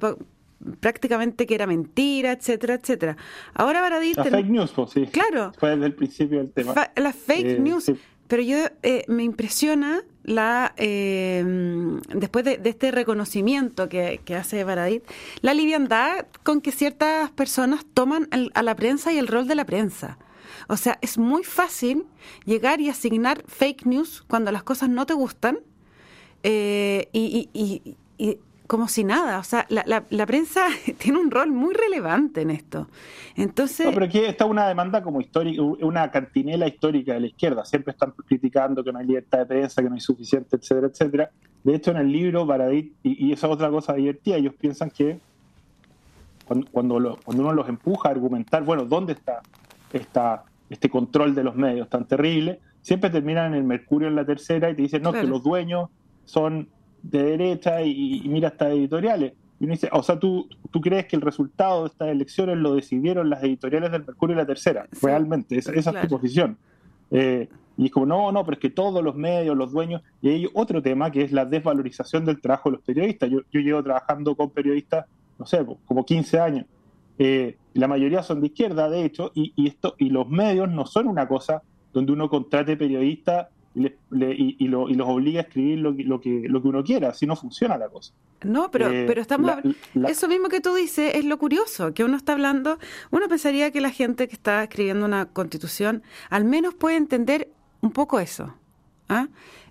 prácticamente 0.79 1.45
que 1.45 1.57
era 1.57 1.67
mentira, 1.67 2.31
etcétera, 2.31 2.75
etcétera. 2.75 3.17
Ahora 3.53 3.81
Baradit... 3.81 4.17
La 4.17 4.25
fake 4.27 4.49
news, 4.49 4.71
pues, 4.71 4.91
sí. 4.93 5.07
Claro. 5.07 5.51
Fue 5.59 5.71
desde 5.71 5.87
el 5.87 5.95
principio 5.95 6.39
del 6.39 6.53
tema. 6.53 6.73
la 6.95 7.13
fake 7.13 7.47
eh, 7.47 7.59
news. 7.59 7.91
Pero 8.29 8.43
yo 8.43 8.59
eh, 8.85 9.03
me 9.09 9.25
impresiona 9.25 10.05
la 10.23 10.73
después 10.77 12.45
de, 12.45 12.61
este 12.63 12.93
reconocimiento 12.93 13.89
que, 13.89 14.21
que 14.25 14.37
hace 14.37 14.63
Baradit, 14.63 15.03
la 15.41 15.53
liviandad 15.53 16.27
con 16.45 16.61
que 16.61 16.71
ciertas 16.71 17.33
personas 17.33 17.85
toman 17.93 18.29
a 18.55 18.63
la 18.63 18.77
prensa 18.77 19.13
y 19.13 19.19
el 19.19 19.27
rol 19.27 19.49
de 19.49 19.57
la 19.57 19.65
prensa. 19.65 20.17
O 20.68 20.76
sea, 20.76 20.99
es 21.00 21.18
muy 21.18 21.44
fácil 21.44 22.06
llegar 22.44 22.80
y 22.80 22.88
asignar 22.88 23.42
fake 23.46 23.87
news 23.87 24.25
cuando 24.26 24.50
las 24.52 24.62
cosas 24.62 24.88
no 24.88 25.06
te 25.06 25.14
gustan 25.14 25.58
eh, 26.42 27.08
y, 27.12 27.96
como 28.66 28.88
si 28.88 29.04
nada. 29.04 29.38
O 29.38 29.44
sea, 29.44 29.66
la, 29.68 30.26
prensa 30.26 30.66
tiene 30.99 31.18
un 31.18 31.30
rol 31.30 31.52
muy 31.52 31.75
relevante 31.75 32.42
en 32.42 32.50
esto. 32.50 32.88
Entonces. 33.37 33.87
No, 33.87 33.92
pero 33.92 34.06
aquí 34.06 34.18
está 34.18 34.44
una 34.44 34.66
demanda 34.66 35.02
como 35.02 35.20
histórica, 35.20 35.62
una 35.62 36.11
cantinela 36.11 36.66
histórica 36.66 37.14
de 37.14 37.20
la 37.20 37.26
izquierda. 37.28 37.64
Siempre 37.64 37.92
están 37.92 38.12
criticando 38.26 38.82
que 38.82 38.92
no 38.92 38.99
hay 38.99 39.06
libertad 39.06 39.38
de 39.40 39.46
prensa, 39.46 39.82
que 39.82 39.88
no 39.88 39.94
hay 39.94 40.00
suficiente, 40.00 40.56
etcétera, 40.56 40.88
etcétera. 40.88 41.30
De 41.62 41.75
hecho, 41.75 41.90
en 41.90 41.99
el 41.99 42.11
libro, 42.11 42.46
Baradit, 42.46 42.92
y, 43.02 43.26
y 43.26 43.32
esa 43.32 43.49
otra 43.49 43.70
cosa 43.70 43.94
divertida, 43.94 44.37
ellos 44.37 44.54
piensan 44.54 44.90
que 44.90 45.18
cuando, 46.46 46.68
cuando, 46.70 47.18
cuando 47.25 47.42
uno 47.42 47.52
los 47.52 47.68
empuja 47.68 48.08
a 48.08 48.12
argumentar, 48.12 48.62
bueno, 48.62 48.85
¿dónde 48.85 49.14
está 49.14 49.42
esta 49.92 50.44
este 50.70 50.88
control 50.90 51.35
de 51.35 51.44
los 51.44 51.54
medios 51.54 51.88
tan 51.88 52.06
terrible, 52.06 52.61
siempre 52.82 53.11
terminan 53.11 53.52
en 53.52 53.54
el 53.54 53.64
Mercurio 53.64 54.08
en 54.08 54.16
la 54.16 54.25
tercera 54.25 54.70
y 54.70 54.75
te 54.75 54.82
dicen, 54.82 55.02
no, 55.02 55.12
que 55.12 55.25
los 55.25 55.42
dueños 55.42 55.90
son 56.25 56.68
de 57.02 57.23
derecha 57.23 57.82
y, 57.82 58.23
mira 58.26 58.49
estas 58.49 58.73
editoriales. 58.73 59.32
Y 59.58 59.64
uno 59.64 59.73
dice, 59.73 59.88
o 59.92 60.02
sea, 60.02 60.18
¿tú, 60.18 60.49
tú 60.70 60.80
crees 60.80 61.06
que 61.06 61.16
el 61.16 61.23
resultado 61.23 61.82
de 61.82 61.88
estas 61.88 62.08
elecciones 62.08 62.58
lo 62.58 62.75
decidieron 62.75 63.30
las 63.30 63.42
editoriales 63.42 63.90
del 63.90 64.04
Mercurio 64.04 64.35
y 64.35 64.37
la 64.37 64.46
Tercera. 64.46 64.87
Realmente, 65.00 65.56
esa, 65.56 65.73
es 65.73 65.85
tu 65.85 66.08
posición. 66.08 66.58
Eh, 67.11 67.49
y 67.78 67.87
es 67.87 67.90
como, 67.90 68.06
no, 68.06 68.32
no, 68.32 68.44
pero 68.44 68.54
es 68.54 68.61
que 68.61 68.70
todos 68.70 69.02
los 69.02 69.14
medios, 69.16 69.56
los 69.56 69.73
dueños, 69.73 70.02
y 70.23 70.28
hay 70.30 70.49
otro 70.54 70.82
tema 70.82 71.11
que 71.11 71.23
es 71.23 71.32
la 71.32 71.44
desvalorización 71.44 72.25
del 72.25 72.40
trabajo 72.40 72.70
de 72.70 72.76
los 72.76 72.85
periodistas. 72.85 73.30
Yo, 73.30 73.40
yo 73.52 73.61
llevo 73.61 73.82
trabajando 73.82 74.35
con 74.35 74.50
periodistas, 74.50 75.06
no 75.38 75.46
sé, 75.46 75.64
como 75.87 76.04
15 76.04 76.40
años. 76.40 76.66
Eh, 77.18 77.56
la 77.75 77.88
mayoría 77.88 78.23
son 78.23 78.40
de 78.40 78.49
izquierda, 78.49 78.88
de 78.88 79.04
hecho, 79.04 79.32
y, 79.35 79.52
y, 79.56 79.68
esto, 79.68 79.94
y 79.99 80.11
los 80.11 80.28
medios 80.28 80.68
no 80.68 80.87
son 80.87 81.08
una 81.08 81.26
cosa 81.28 81.62
donde 81.92 82.12
uno 82.12 82.28
contrate 82.28 82.76
periodistas 82.76 83.49
y, 83.75 84.68
los 84.68 85.08
obliga 85.08 85.40
a 85.40 85.42
escribir 85.42 85.78
lo, 85.78 85.92
lo, 85.92 86.20
que, 86.20 86.44
lo 86.49 86.62
que 86.62 86.68
uno 86.68 86.82
quiera, 86.82 87.11
así 87.11 87.26
no 87.26 87.37
funciona 87.37 87.76
la 87.76 87.88
cosa. 87.88 88.12
No, 88.42 88.70
pero, 88.70 88.88
eh, 88.88 89.04
pero 89.06 89.20
estamos 89.20 89.52
eso 90.06 90.28
mismo 90.28 90.49
que 90.49 90.61
tú 90.61 90.75
dices 90.75 91.14
es 91.14 91.25
lo 91.25 91.38
curioso, 91.38 91.92
que 91.92 92.04
uno 92.04 92.16
está 92.16 92.32
hablando, 92.32 92.78
uno 93.11 93.28
pensaría 93.28 93.70
que 93.70 93.80
la 93.80 93.90
gente 93.90 94.28
que 94.28 94.35
está 94.35 94.62
escribiendo 94.62 95.04
una 95.04 95.26
constitución 95.26 96.02
al 96.30 96.44
menos 96.44 96.75
puede 96.75 96.96
entender 96.96 97.50
un 97.80 97.92
poco 97.92 98.18
eso. 98.18 98.54
¿ah? 99.08 99.28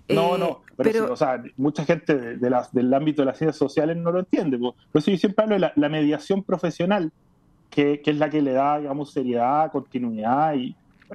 No, 0.08 0.38
no, 0.38 0.62
eh, 0.70 0.74
pero, 0.76 1.12
o 1.12 1.16
sea, 1.16 1.42
mucha 1.56 1.84
gente 1.84 2.36
de, 2.36 2.50
las, 2.50 2.72
del 2.72 2.92
ámbito 2.94 3.22
de 3.22 3.26
las 3.26 3.38
ciencias 3.38 3.56
sociales 3.56 3.96
no 3.96 4.12
lo 4.12 4.20
entiende. 4.20 4.58
Por 4.58 4.74
eso 4.94 5.10
yo 5.10 5.16
siempre 5.16 5.42
hablo 5.42 5.56
de 5.56 5.72
la, 5.74 5.88
mediación 5.88 6.44
profesional, 6.44 7.12
que, 7.70 8.00
que, 8.00 8.10
es 8.10 8.18
la 8.18 8.30
que 8.30 8.42
le 8.42 8.52
da, 8.52 8.78
digamos, 8.78 9.12
seriedad, 9.12 9.70
continuidad 9.70 10.54
y, 10.54 10.74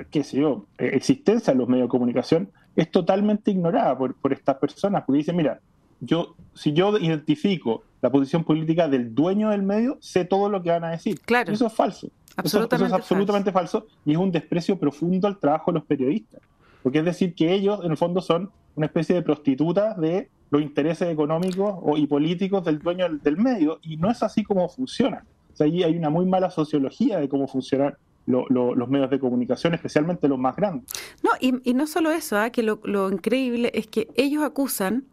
qué 0.09 0.23
sé 0.23 0.37
yo, 0.37 0.65
eh, 0.77 0.91
existencia 0.93 1.53
a 1.53 1.55
los 1.55 1.67
medios 1.67 1.85
de 1.85 1.89
comunicación 1.89 2.49
es 2.75 2.89
totalmente 2.89 3.51
ignorada 3.51 3.97
por, 3.97 4.15
por 4.15 4.31
estas 4.33 4.57
personas, 4.57 5.03
porque 5.05 5.17
dicen, 5.17 5.35
mira, 5.35 5.59
yo, 5.99 6.35
si 6.53 6.73
yo 6.73 6.97
identifico 6.97 7.83
la 8.01 8.09
posición 8.09 8.43
política 8.43 8.87
del 8.87 9.13
dueño 9.13 9.49
del 9.49 9.61
medio, 9.61 9.97
sé 10.01 10.25
todo 10.25 10.49
lo 10.49 10.61
que 10.63 10.71
van 10.71 10.83
a 10.83 10.91
decir. 10.91 11.19
Claro. 11.21 11.53
eso 11.53 11.67
es 11.67 11.73
falso. 11.73 12.09
Absolutamente 12.35 12.85
eso, 12.85 12.95
es 12.95 13.01
absolutamente 13.01 13.51
falso. 13.51 13.87
y 14.05 14.13
es 14.13 14.17
un 14.17 14.31
desprecio 14.31 14.79
profundo 14.79 15.27
al 15.27 15.37
trabajo 15.37 15.71
de 15.71 15.79
los 15.79 15.85
periodistas. 15.85 16.41
Porque 16.81 16.99
es 16.99 17.05
decir 17.05 17.35
que 17.35 17.53
ellos, 17.53 17.83
en 17.83 17.91
el 17.91 17.97
fondo, 17.97 18.21
son 18.21 18.49
una 18.75 18.87
especie 18.87 19.15
de 19.15 19.21
prostitutas 19.21 19.97
de 19.97 20.29
los 20.49 20.61
intereses 20.61 21.09
económicos 21.09 21.77
y 21.97 22.07
políticos 22.07 22.65
del 22.65 22.79
dueño 22.79 23.07
del, 23.09 23.37
medio, 23.37 23.79
y 23.83 23.97
no 23.97 24.09
es 24.09 24.23
así 24.23 24.43
como 24.43 24.67
funciona. 24.67 25.23
O 25.53 25.55
sea, 25.55 25.67
ahí 25.67 25.83
hay 25.83 25.97
una 25.97 26.09
muy 26.09 26.25
mala 26.25 26.49
sociología 26.49 27.19
de 27.19 27.29
cómo 27.29 27.47
funcionan 27.47 27.95
los 28.25 28.89
medios 28.89 29.09
de 29.09 29.19
comunicación, 29.19 29.73
especialmente 29.73 30.27
los 30.27 30.39
más 30.39 30.55
grandes. 30.55 30.85
No, 31.23 31.31
y, 31.39 31.73
no 31.73 31.87
solo 31.87 32.11
eso, 32.11 32.37
¿ah? 32.37 32.49
que 32.49 32.63
lo, 32.63 33.11
increíble 33.11 33.71
es 33.73 33.87
que 33.87 34.07
ellos 34.15 34.43
acusan, 34.43 35.05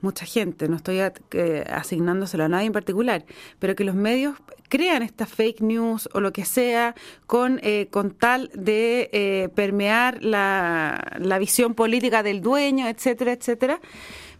mucha 0.00 0.26
gente, 0.26 0.68
no 0.68 0.76
estoy 0.76 1.00
eh, 1.32 1.64
asignándoselo 1.68 2.44
a 2.44 2.48
nadie 2.48 2.66
en 2.66 2.72
particular, 2.72 3.24
pero 3.58 3.74
que 3.74 3.84
los 3.84 3.94
medios 3.94 4.36
crean 4.68 5.02
estas 5.02 5.30
fake 5.30 5.62
news 5.62 6.08
o 6.12 6.20
lo 6.20 6.32
que 6.32 6.44
sea 6.44 6.94
con, 7.26 7.58
eh, 7.62 7.88
con 7.90 8.10
tal 8.10 8.50
de 8.54 9.08
eh, 9.12 9.48
permear 9.54 10.22
la, 10.22 11.16
la, 11.18 11.38
visión 11.38 11.74
política 11.74 12.22
del 12.22 12.42
dueño, 12.42 12.86
etcétera, 12.86 13.32
etcétera. 13.32 13.80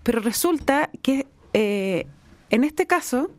Pero 0.02 0.20
resulta 0.20 0.90
que 1.02 1.26
en 1.54 2.64
este 2.64 2.86
caso 2.86 3.30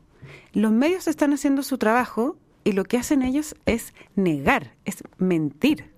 los 0.55 0.71
medios 0.71 1.07
están 1.07 1.33
haciendo 1.33 1.62
su 1.62 1.77
trabajo 1.77 2.38
y 2.63 2.71
lo 2.71 2.85
que 2.85 2.97
hacen 2.97 3.21
ellos 3.21 3.55
es 3.65 3.93
negar, 4.15 4.74
es 4.85 5.03
mentir. 5.17 5.93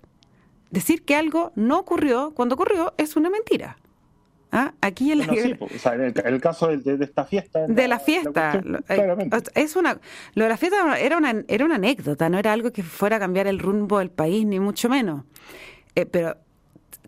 Decir 0.70 1.04
que 1.04 1.14
algo 1.14 1.52
no 1.54 1.78
ocurrió 1.78 2.32
cuando 2.34 2.56
ocurrió 2.56 2.92
es 2.98 3.16
una 3.16 3.30
mentira. 3.30 3.78
¿Ah? 4.50 4.72
Aquí 4.80 5.12
en, 5.12 5.20
el, 5.20 6.40
caso 6.40 6.68
de, 6.68 7.04
esta 7.04 7.24
fiesta. 7.24 7.66
De 7.66 7.86
la, 7.86 7.98
fiesta. 7.98 8.62
Eh, 8.88 9.30
es 9.54 9.76
una, 9.76 10.00
lo 10.34 10.44
de 10.44 10.48
la 10.48 10.56
fiesta 10.56 10.98
era 10.98 11.18
una, 11.18 11.44
era 11.48 11.64
una 11.66 11.74
anécdota, 11.74 12.30
no 12.30 12.38
era 12.38 12.54
algo 12.54 12.72
que 12.72 12.82
fuera 12.82 13.16
a 13.16 13.18
cambiar 13.18 13.46
el 13.46 13.58
rumbo 13.58 13.98
del 13.98 14.10
país, 14.10 14.46
ni 14.46 14.58
mucho 14.58 14.88
menos. 14.88 15.24
Eh, 15.94 16.06
pero 16.06 16.36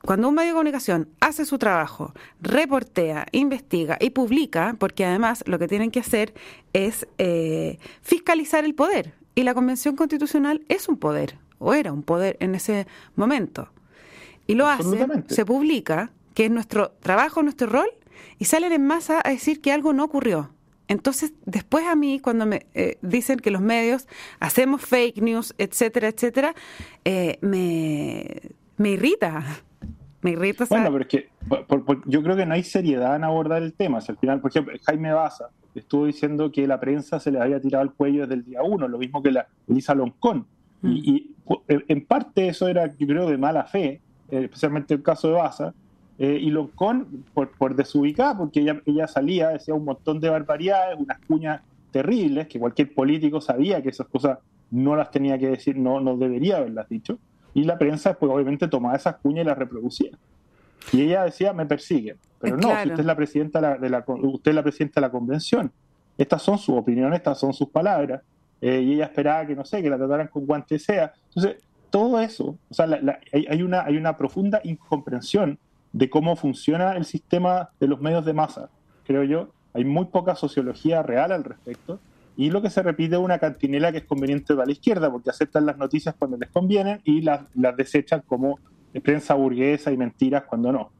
cuando 0.02 0.28
un 0.28 0.34
medio 0.34 0.48
de 0.48 0.54
comunicación 0.54 1.08
hace 1.20 1.44
su 1.44 1.58
trabajo, 1.58 2.14
reportea, 2.40 3.26
investiga 3.32 3.98
y 4.00 4.10
publica, 4.10 4.74
porque 4.78 5.04
además 5.04 5.44
lo 5.46 5.58
que 5.58 5.68
tienen 5.68 5.90
que 5.90 6.00
hacer 6.00 6.32
es 6.72 7.06
eh, 7.18 7.78
fiscalizar 8.00 8.64
el 8.64 8.74
poder. 8.74 9.14
Y 9.34 9.42
la 9.42 9.54
Convención 9.54 9.96
Constitucional 9.96 10.62
es 10.68 10.88
un 10.88 10.96
poder, 10.96 11.38
o 11.58 11.74
era 11.74 11.92
un 11.92 12.02
poder 12.02 12.36
en 12.40 12.54
ese 12.54 12.86
momento. 13.14 13.68
Y 14.46 14.54
lo 14.54 14.66
hace, 14.66 15.06
se 15.28 15.44
publica, 15.44 16.10
que 16.34 16.46
es 16.46 16.50
nuestro 16.50 16.92
trabajo, 17.00 17.42
nuestro 17.42 17.68
rol, 17.68 17.88
y 18.38 18.46
salen 18.46 18.72
en 18.72 18.86
masa 18.86 19.20
a 19.22 19.30
decir 19.30 19.60
que 19.60 19.72
algo 19.72 19.92
no 19.92 20.04
ocurrió. 20.04 20.50
Entonces, 20.88 21.32
después 21.44 21.86
a 21.86 21.94
mí, 21.94 22.18
cuando 22.18 22.46
me 22.46 22.66
eh, 22.74 22.98
dicen 23.02 23.38
que 23.38 23.52
los 23.52 23.60
medios 23.60 24.08
hacemos 24.40 24.82
fake 24.82 25.18
news, 25.18 25.54
etcétera, 25.56 26.08
etcétera, 26.08 26.54
eh, 27.04 27.38
me, 27.42 28.40
me 28.76 28.90
irrita. 28.90 29.62
Me 30.22 30.32
irrita. 30.32 30.66
Bueno, 30.68 30.90
pero 30.92 31.00
es 31.02 31.08
que 31.08 31.28
yo 32.06 32.22
creo 32.22 32.36
que 32.36 32.46
no 32.46 32.54
hay 32.54 32.62
seriedad 32.62 33.16
en 33.16 33.24
abordar 33.24 33.62
el 33.62 33.72
tema. 33.72 33.98
al 34.06 34.16
final, 34.18 34.40
por 34.40 34.50
ejemplo, 34.50 34.74
Jaime 34.84 35.12
Baza, 35.12 35.48
estuvo 35.74 36.06
diciendo 36.06 36.50
que 36.52 36.66
la 36.66 36.78
prensa 36.78 37.20
se 37.20 37.30
le 37.30 37.40
había 37.40 37.60
tirado 37.60 37.82
al 37.82 37.92
cuello 37.92 38.22
desde 38.22 38.34
el 38.34 38.44
día 38.44 38.62
uno, 38.62 38.86
lo 38.88 38.98
mismo 38.98 39.22
que 39.22 39.30
la 39.30 39.46
Elisa 39.68 39.94
Loncón. 39.94 40.46
Y, 40.82 41.30
mm. 41.46 41.54
en 41.88 42.06
parte 42.06 42.48
eso 42.48 42.68
era, 42.68 42.86
yo 42.96 43.06
creo, 43.06 43.28
de 43.28 43.38
mala 43.38 43.64
fe, 43.64 44.00
eh, 44.30 44.44
especialmente 44.44 44.94
el 44.94 45.02
caso 45.02 45.28
de 45.28 45.34
Baza. 45.34 45.74
Eh, 46.18 46.38
y 46.38 46.50
Loncón, 46.50 47.24
por, 47.32 47.50
por 47.52 47.74
desubicada, 47.74 48.36
porque 48.36 48.60
ella, 48.60 48.82
ella 48.84 49.06
salía, 49.06 49.48
decía 49.48 49.74
un 49.74 49.86
montón 49.86 50.20
de 50.20 50.28
barbaridades, 50.28 50.98
unas 50.98 51.18
cuñas 51.20 51.62
terribles, 51.90 52.46
que 52.46 52.60
cualquier 52.60 52.92
político 52.92 53.40
sabía 53.40 53.82
que 53.82 53.88
esas 53.88 54.06
cosas 54.06 54.38
no 54.70 54.96
las 54.96 55.10
tenía 55.10 55.38
que 55.38 55.48
decir, 55.48 55.76
no, 55.76 55.98
no 56.00 56.16
debería 56.16 56.58
haberlas 56.58 56.88
dicho. 56.88 57.18
Y 57.54 57.64
la 57.64 57.78
prensa, 57.78 58.14
pues 58.14 58.30
obviamente 58.32 58.68
tomaba 58.68 58.96
esas 58.96 59.16
cuñas 59.16 59.44
y 59.44 59.48
las 59.48 59.58
reproducía. 59.58 60.10
Y 60.92 61.02
ella 61.02 61.24
decía, 61.24 61.52
me 61.52 61.66
persiguen. 61.66 62.16
Pero 62.40 62.56
no, 62.56 62.68
si 62.68 62.88
usted 62.88 63.00
es 63.00 63.06
la 63.06 63.16
presidenta 63.16 63.76
de 63.76 63.88
la, 63.88 64.04
usted 64.06 64.50
es 64.50 64.54
la 64.54 64.62
presidenta 64.62 65.00
de 65.00 65.06
la 65.06 65.10
convención. 65.10 65.72
Estas 66.16 66.42
son 66.42 66.58
sus 66.58 66.76
opiniones, 66.76 67.18
estas 67.18 67.38
son 67.38 67.52
sus 67.52 67.68
palabras. 67.68 68.22
Eh, 68.60 68.80
y 68.80 68.94
ella 68.94 69.04
esperaba 69.04 69.46
que, 69.46 69.54
no 69.54 69.64
sé, 69.64 69.82
que 69.82 69.90
la 69.90 69.96
trataran 69.96 70.28
con 70.28 70.46
guante 70.46 70.78
sea. 70.78 71.12
Entonces, 71.28 71.62
todo 71.90 72.20
eso, 72.20 72.56
o 72.68 72.74
sea, 72.74 72.86
hay, 73.32 73.62
una, 73.62 73.82
hay 73.82 73.96
una 73.96 74.16
profunda 74.16 74.60
incomprensión 74.64 75.58
de 75.92 76.08
cómo 76.08 76.36
funciona 76.36 76.96
el 76.96 77.04
sistema 77.04 77.70
de 77.80 77.88
los 77.88 78.00
medios 78.00 78.24
de 78.24 78.32
masa, 78.32 78.70
creo 79.04 79.24
yo. 79.24 79.48
Hay 79.72 79.84
muy 79.84 80.06
poca 80.06 80.34
sociología 80.34 81.02
real 81.02 81.32
al 81.32 81.44
respecto. 81.44 82.00
Y 82.40 82.48
lo 82.48 82.62
que 82.62 82.70
se 82.70 82.82
repite 82.82 83.16
es 83.16 83.20
una 83.20 83.38
cantinela 83.38 83.92
que 83.92 83.98
es 83.98 84.04
conveniente 84.04 84.54
para 84.54 84.64
la 84.64 84.72
izquierda, 84.72 85.12
porque 85.12 85.28
aceptan 85.28 85.66
las 85.66 85.76
noticias 85.76 86.14
cuando 86.18 86.38
les 86.38 86.48
convienen 86.48 87.02
y 87.04 87.20
las, 87.20 87.42
las 87.54 87.76
desechan 87.76 88.22
como 88.26 88.58
prensa 89.02 89.34
burguesa 89.34 89.92
y 89.92 89.98
mentiras 89.98 90.44
cuando 90.44 90.72
no. 90.72 90.90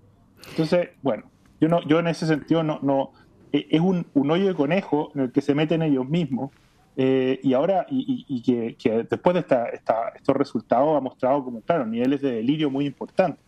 Entonces, 0.51 0.91
bueno, 1.01 1.31
yo 1.59 1.69
no, 1.69 1.81
yo 1.89 1.99
en 1.99 2.09
ese 2.09 2.27
sentido 2.27 2.63
no, 2.63 2.79
no 2.83 3.13
e, 3.55 3.67
es 3.71 3.81
un, 3.81 4.07
un 4.13 4.31
hoyo 4.31 4.49
de 4.49 4.55
conejo 4.55 5.13
en 5.15 5.23
el 5.23 5.33
que 5.33 5.41
se 5.41 5.55
meten 5.55 5.81
ellos 5.81 6.07
mismos. 6.07 6.51
Eh, 6.99 7.41
y 7.43 7.55
ahora, 7.55 7.87
y, 7.89 8.43
que, 8.43 9.07
después 9.09 9.33
de 9.33 9.41
esta, 9.41 9.71
estos 9.71 10.37
resultados 10.37 10.95
ha 10.95 11.01
mostrado 11.01 11.43
como, 11.43 11.63
claro, 11.63 11.87
niveles 11.87 12.21
de 12.21 12.33
delirio 12.33 12.69
muy 12.69 12.85
importantes. 12.85 13.43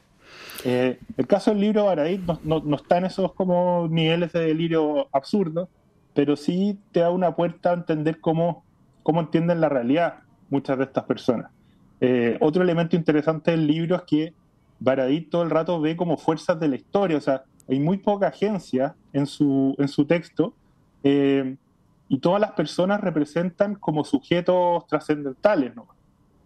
Eh, 0.65 0.99
el 1.19 1.27
caso 1.27 1.51
del 1.51 1.61
libro 1.61 1.85
Baradit 1.85 2.23
no, 2.23 2.41
no, 2.43 2.63
no, 2.65 2.77
está 2.77 2.97
en 2.97 3.05
esos 3.05 3.35
como 3.35 3.87
niveles 3.91 4.33
de 4.33 4.47
delirio 4.47 5.09
absurdos, 5.13 5.69
pero 6.15 6.37
sí 6.37 6.79
te 6.93 7.01
da 7.01 7.11
una 7.11 7.35
puerta 7.35 7.71
a 7.71 7.75
entender 7.75 8.21
cómo, 8.21 8.65
cómo 9.03 9.21
entienden 9.21 9.61
la 9.61 9.69
realidad 9.69 10.21
muchas 10.51 10.79
de 10.79 10.85
estas 10.85 11.05
personas. 11.05 11.51
Eh, 12.01 12.37
otro 12.41 12.63
elemento 12.63 12.97
interesante 12.97 13.53
del 13.53 13.67
libro 13.67 13.97
es 13.97 14.03
que 14.03 14.35
Baradit 14.81 15.31
todo 15.31 15.43
el 15.43 15.51
rato 15.51 15.81
ve 15.81 15.97
como 15.97 16.17
fuerzas 16.17 16.59
de 16.59 16.69
la 16.69 16.77
historia, 16.77 17.17
o 17.17 17.21
sea, 17.21 17.45
hay 17.69 17.79
muy 17.79 17.99
poca 17.99 18.29
agencia 18.29 18.95
en 19.13 19.27
su, 19.27 19.75
en 19.79 19.89
su 19.89 20.05
texto 20.05 20.55
eh, 21.05 21.57
y 22.09 22.19
todas 22.19 22.41
las 22.41 22.53
personas 22.53 23.01
representan 23.01 23.77
como 23.77 24.05
sujetos 24.05 24.87
trascendentales, 24.87 25.75
¿no? 25.75 25.87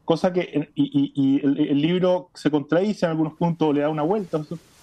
Cosa 0.04 0.32
que, 0.32 0.70
y, 0.76 1.40
el, 1.42 1.80
libro 1.82 2.30
se 2.32 2.49
contradice 2.49 3.06
en 3.06 3.11
algunos 3.11 3.35
puntos, 3.35 3.75
le 3.75 3.80
da 3.80 3.88
una 3.88 4.04
vuelta. 4.04 4.38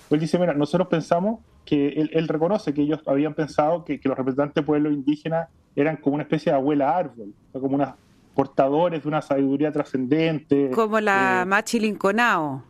Él 0.09 0.19
dice, 0.19 0.37
mira, 0.37 0.53
nosotros 0.53 0.87
pensamos 0.87 1.39
que 1.65 1.89
él, 1.89 2.27
reconoce 2.27 2.73
que 2.73 2.81
ellos 2.81 2.99
habían 3.05 3.33
pensado 3.33 3.85
que, 3.85 3.99
que 3.99 4.09
los 4.09 4.17
representantes 4.17 4.55
de 4.55 4.63
pueblos 4.63 4.93
indígenas 4.93 5.47
eran 5.75 5.97
como 5.97 6.15
una 6.15 6.23
especie 6.23 6.51
de 6.51 6.57
abuela 6.57 6.95
árbol, 6.95 7.33
como 7.51 7.75
una 7.75 7.95
portadores 8.33 9.03
de 9.03 9.07
una 9.07 9.21
sabiduría 9.21 9.71
trascendente. 9.71 10.71
Como 10.71 10.99
la 10.99 11.41
eh, 11.41 11.45
Machi 11.45 11.79
Linconao. 11.79 12.63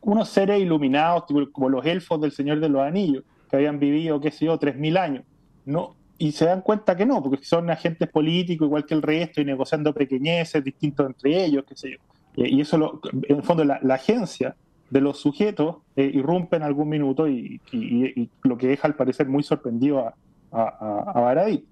Unos 0.00 0.28
seres 0.28 0.60
iluminados, 0.60 1.24
como 1.52 1.68
los 1.68 1.84
elfos 1.86 2.20
del 2.20 2.32
Señor 2.32 2.60
de 2.60 2.68
los 2.68 2.82
Anillos, 2.82 3.24
que 3.48 3.56
habían 3.56 3.78
vivido, 3.78 4.20
qué 4.20 4.30
sé 4.30 4.46
yo, 4.46 4.58
tres 4.58 4.76
mil 4.76 4.96
años. 4.96 5.24
No, 5.64 5.94
y 6.18 6.32
se 6.32 6.44
dan 6.44 6.60
cuenta 6.60 6.96
que 6.96 7.06
no, 7.06 7.22
porque 7.22 7.44
son 7.44 7.70
agentes 7.70 8.08
políticos 8.08 8.66
igual 8.66 8.84
que 8.84 8.94
el 8.94 9.02
resto 9.02 9.40
y 9.40 9.44
negociando 9.44 9.94
pequeñeces 9.94 10.62
distintos 10.62 11.06
entre 11.06 11.44
ellos, 11.44 11.64
qué 11.66 11.76
sé 11.76 11.92
yo. 11.92 11.98
Y, 12.36 12.60
eso, 12.60 12.76
lo, 12.76 13.00
en 13.28 13.36
el 13.36 13.42
fondo, 13.42 13.64
la, 13.64 13.78
agencia 13.94 14.56
de 14.94 15.00
los 15.00 15.18
sujetos 15.18 15.78
eh, 15.96 16.08
irrumpe 16.14 16.54
en 16.54 16.62
algún 16.62 16.88
minuto 16.88 17.28
y, 17.28 17.60
lo 18.44 18.56
que 18.56 18.68
deja 18.68 18.86
al 18.86 18.94
parecer 18.94 19.28
muy 19.28 19.42
sorprendido 19.42 19.98
a, 19.98 20.14
a, 20.52 21.20
Baradit. 21.20 21.64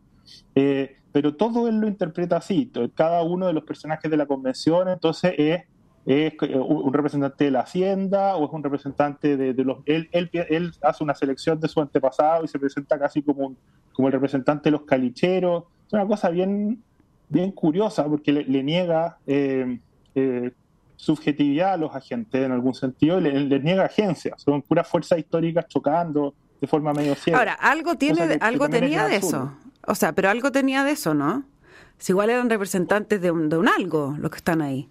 Eh, 0.56 0.96
pero 1.12 1.36
todo 1.36 1.68
él 1.68 1.76
lo 1.78 1.86
interpreta 1.86 2.38
así. 2.38 2.72
Cada 2.96 3.22
uno 3.22 3.46
de 3.46 3.52
los 3.52 3.62
personajes 3.62 4.10
de 4.10 4.16
la 4.16 4.26
convención 4.26 4.88
entonces 4.88 5.34
es, 5.38 5.62
es 6.04 6.32
un 6.52 6.92
representante 6.92 7.44
de 7.44 7.52
la 7.52 7.60
hacienda 7.60 8.34
o 8.34 8.46
es 8.46 8.52
un 8.52 8.64
representante 8.64 9.36
de, 9.36 9.54
los... 9.62 9.78
Él, 9.86 10.08
él, 10.10 10.72
hace 10.82 11.04
una 11.04 11.14
selección 11.14 11.60
de 11.60 11.68
su 11.68 11.80
antepasado 11.80 12.44
y 12.44 12.48
se 12.48 12.58
presenta 12.58 12.98
casi 12.98 13.22
como, 13.22 13.54
como 13.92 14.08
el 14.08 14.14
representante 14.14 14.64
de 14.64 14.72
los 14.72 14.82
calicheros. 14.82 15.62
Es 15.86 15.92
una 15.92 16.08
cosa 16.08 16.28
bien, 16.28 16.82
bien 17.28 17.52
curiosa 17.52 18.04
porque 18.04 18.32
le, 18.32 18.62
niega 18.64 19.18
eh, 19.28 19.78
eh, 20.16 20.50
subjetividad 21.02 21.72
a 21.72 21.76
los 21.76 21.92
agentes 21.96 22.44
en 22.44 22.52
algún 22.52 22.74
sentido 22.74 23.18
y 23.18 23.22
les, 23.22 23.64
niega 23.64 23.86
agencia. 23.86 24.34
Son 24.36 24.62
puras 24.62 24.86
fuerzas 24.86 25.18
históricas 25.18 25.66
chocando 25.66 26.32
de 26.60 26.66
forma 26.68 26.92
medio 26.92 27.16
ciega. 27.16 27.40
Ahora, 27.40 27.54
algo, 27.54 27.96
tiene, 27.96 28.38
algo 28.40 28.68
tenía 28.68 29.08
de 29.08 29.16
eso. 29.16 29.52
O 29.84 29.96
sea, 29.96 30.12
pero 30.12 30.30
algo 30.30 30.52
tenía 30.52 30.84
de 30.84 30.92
eso, 30.92 31.12
¿no? 31.12 31.42
Si 31.98 32.12
igual 32.12 32.30
eran 32.30 32.48
representantes 32.48 33.20
de 33.20 33.32
un, 33.32 33.48
de 33.48 33.58
un 33.58 33.68
algo 33.68 34.14
los 34.16 34.30
que 34.30 34.36
están 34.36 34.62
ahí. 34.62 34.88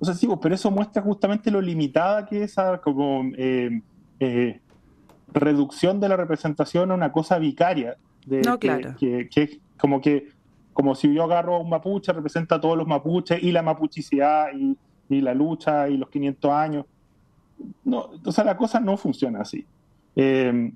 O 0.00 0.06
sea, 0.06 0.14
sí, 0.14 0.26
pero 0.40 0.54
eso 0.54 0.70
muestra 0.70 1.02
justamente 1.02 1.50
lo 1.50 1.60
limitada 1.60 2.24
que 2.24 2.42
es 2.42 2.52
esa 2.52 2.78
como 2.78 3.30
eh, 3.36 3.82
eh, 4.20 4.60
reducción 5.34 6.00
de 6.00 6.08
la 6.08 6.16
representación 6.16 6.90
a 6.90 6.94
una 6.94 7.12
cosa 7.12 7.38
vicaria. 7.38 7.98
De, 8.24 8.40
no, 8.40 8.58
claro. 8.58 8.96
Que, 8.98 9.28
que, 9.28 9.60
como 9.76 10.00
que 10.00 10.32
como 10.72 10.94
si 10.94 11.12
yo 11.14 11.24
agarro 11.24 11.56
a 11.56 11.58
un 11.58 11.68
mapuche, 11.68 12.10
representa 12.10 12.54
a 12.54 12.60
todos 12.60 12.78
los 12.78 12.86
mapuches 12.86 13.42
y 13.42 13.52
la 13.52 13.62
mapuchicidad 13.62 14.46
y, 14.54 14.78
y 15.08 15.20
la 15.20 15.34
lucha 15.34 15.88
y 15.88 15.96
los 15.96 16.08
500 16.10 16.50
años. 16.50 16.86
No, 17.84 18.10
o 18.24 18.32
sea, 18.32 18.44
la 18.44 18.56
cosa 18.56 18.80
no 18.80 18.96
funciona 18.96 19.40
así. 19.40 19.64
Eh, 20.16 20.72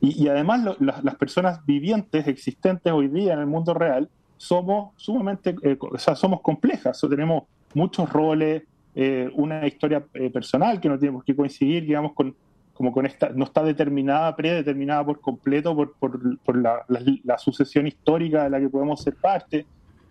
y, 0.00 0.28
además 0.28 0.76
las 0.78 1.14
personas 1.16 1.64
vivientes 1.64 2.28
existentes 2.28 2.92
hoy 2.92 3.08
día 3.08 3.32
en 3.32 3.40
el 3.40 3.46
mundo 3.46 3.72
real 3.72 4.08
somos 4.36 4.92
sumamente, 4.96 5.56
eh, 5.62 5.78
o 5.80 5.98
sea, 5.98 6.14
somos 6.14 6.42
complejas, 6.42 7.00
tenemos 7.08 7.44
muchos 7.74 8.10
roles, 8.10 8.62
eh, 8.94 9.30
una 9.34 9.66
historia 9.66 10.04
eh, 10.14 10.30
personal 10.30 10.80
que 10.80 10.88
no 10.88 10.98
tenemos 10.98 11.24
que 11.24 11.34
coincidir, 11.34 11.84
digamos, 11.84 12.12
con, 12.12 12.34
como 12.74 12.92
con 12.92 13.06
esta, 13.06 13.30
no 13.30 13.44
está 13.44 13.62
determinada, 13.62 14.36
predeterminada 14.36 15.04
por 15.04 15.20
completo 15.20 15.74
por, 15.74 15.94
por, 15.94 16.56
la, 16.56 17.38
sucesión 17.38 17.86
histórica 17.86 18.44
de 18.44 18.50
la 18.50 18.60
que 18.60 18.68
podemos 18.68 19.02
ser 19.02 19.14
parte, 19.14 19.64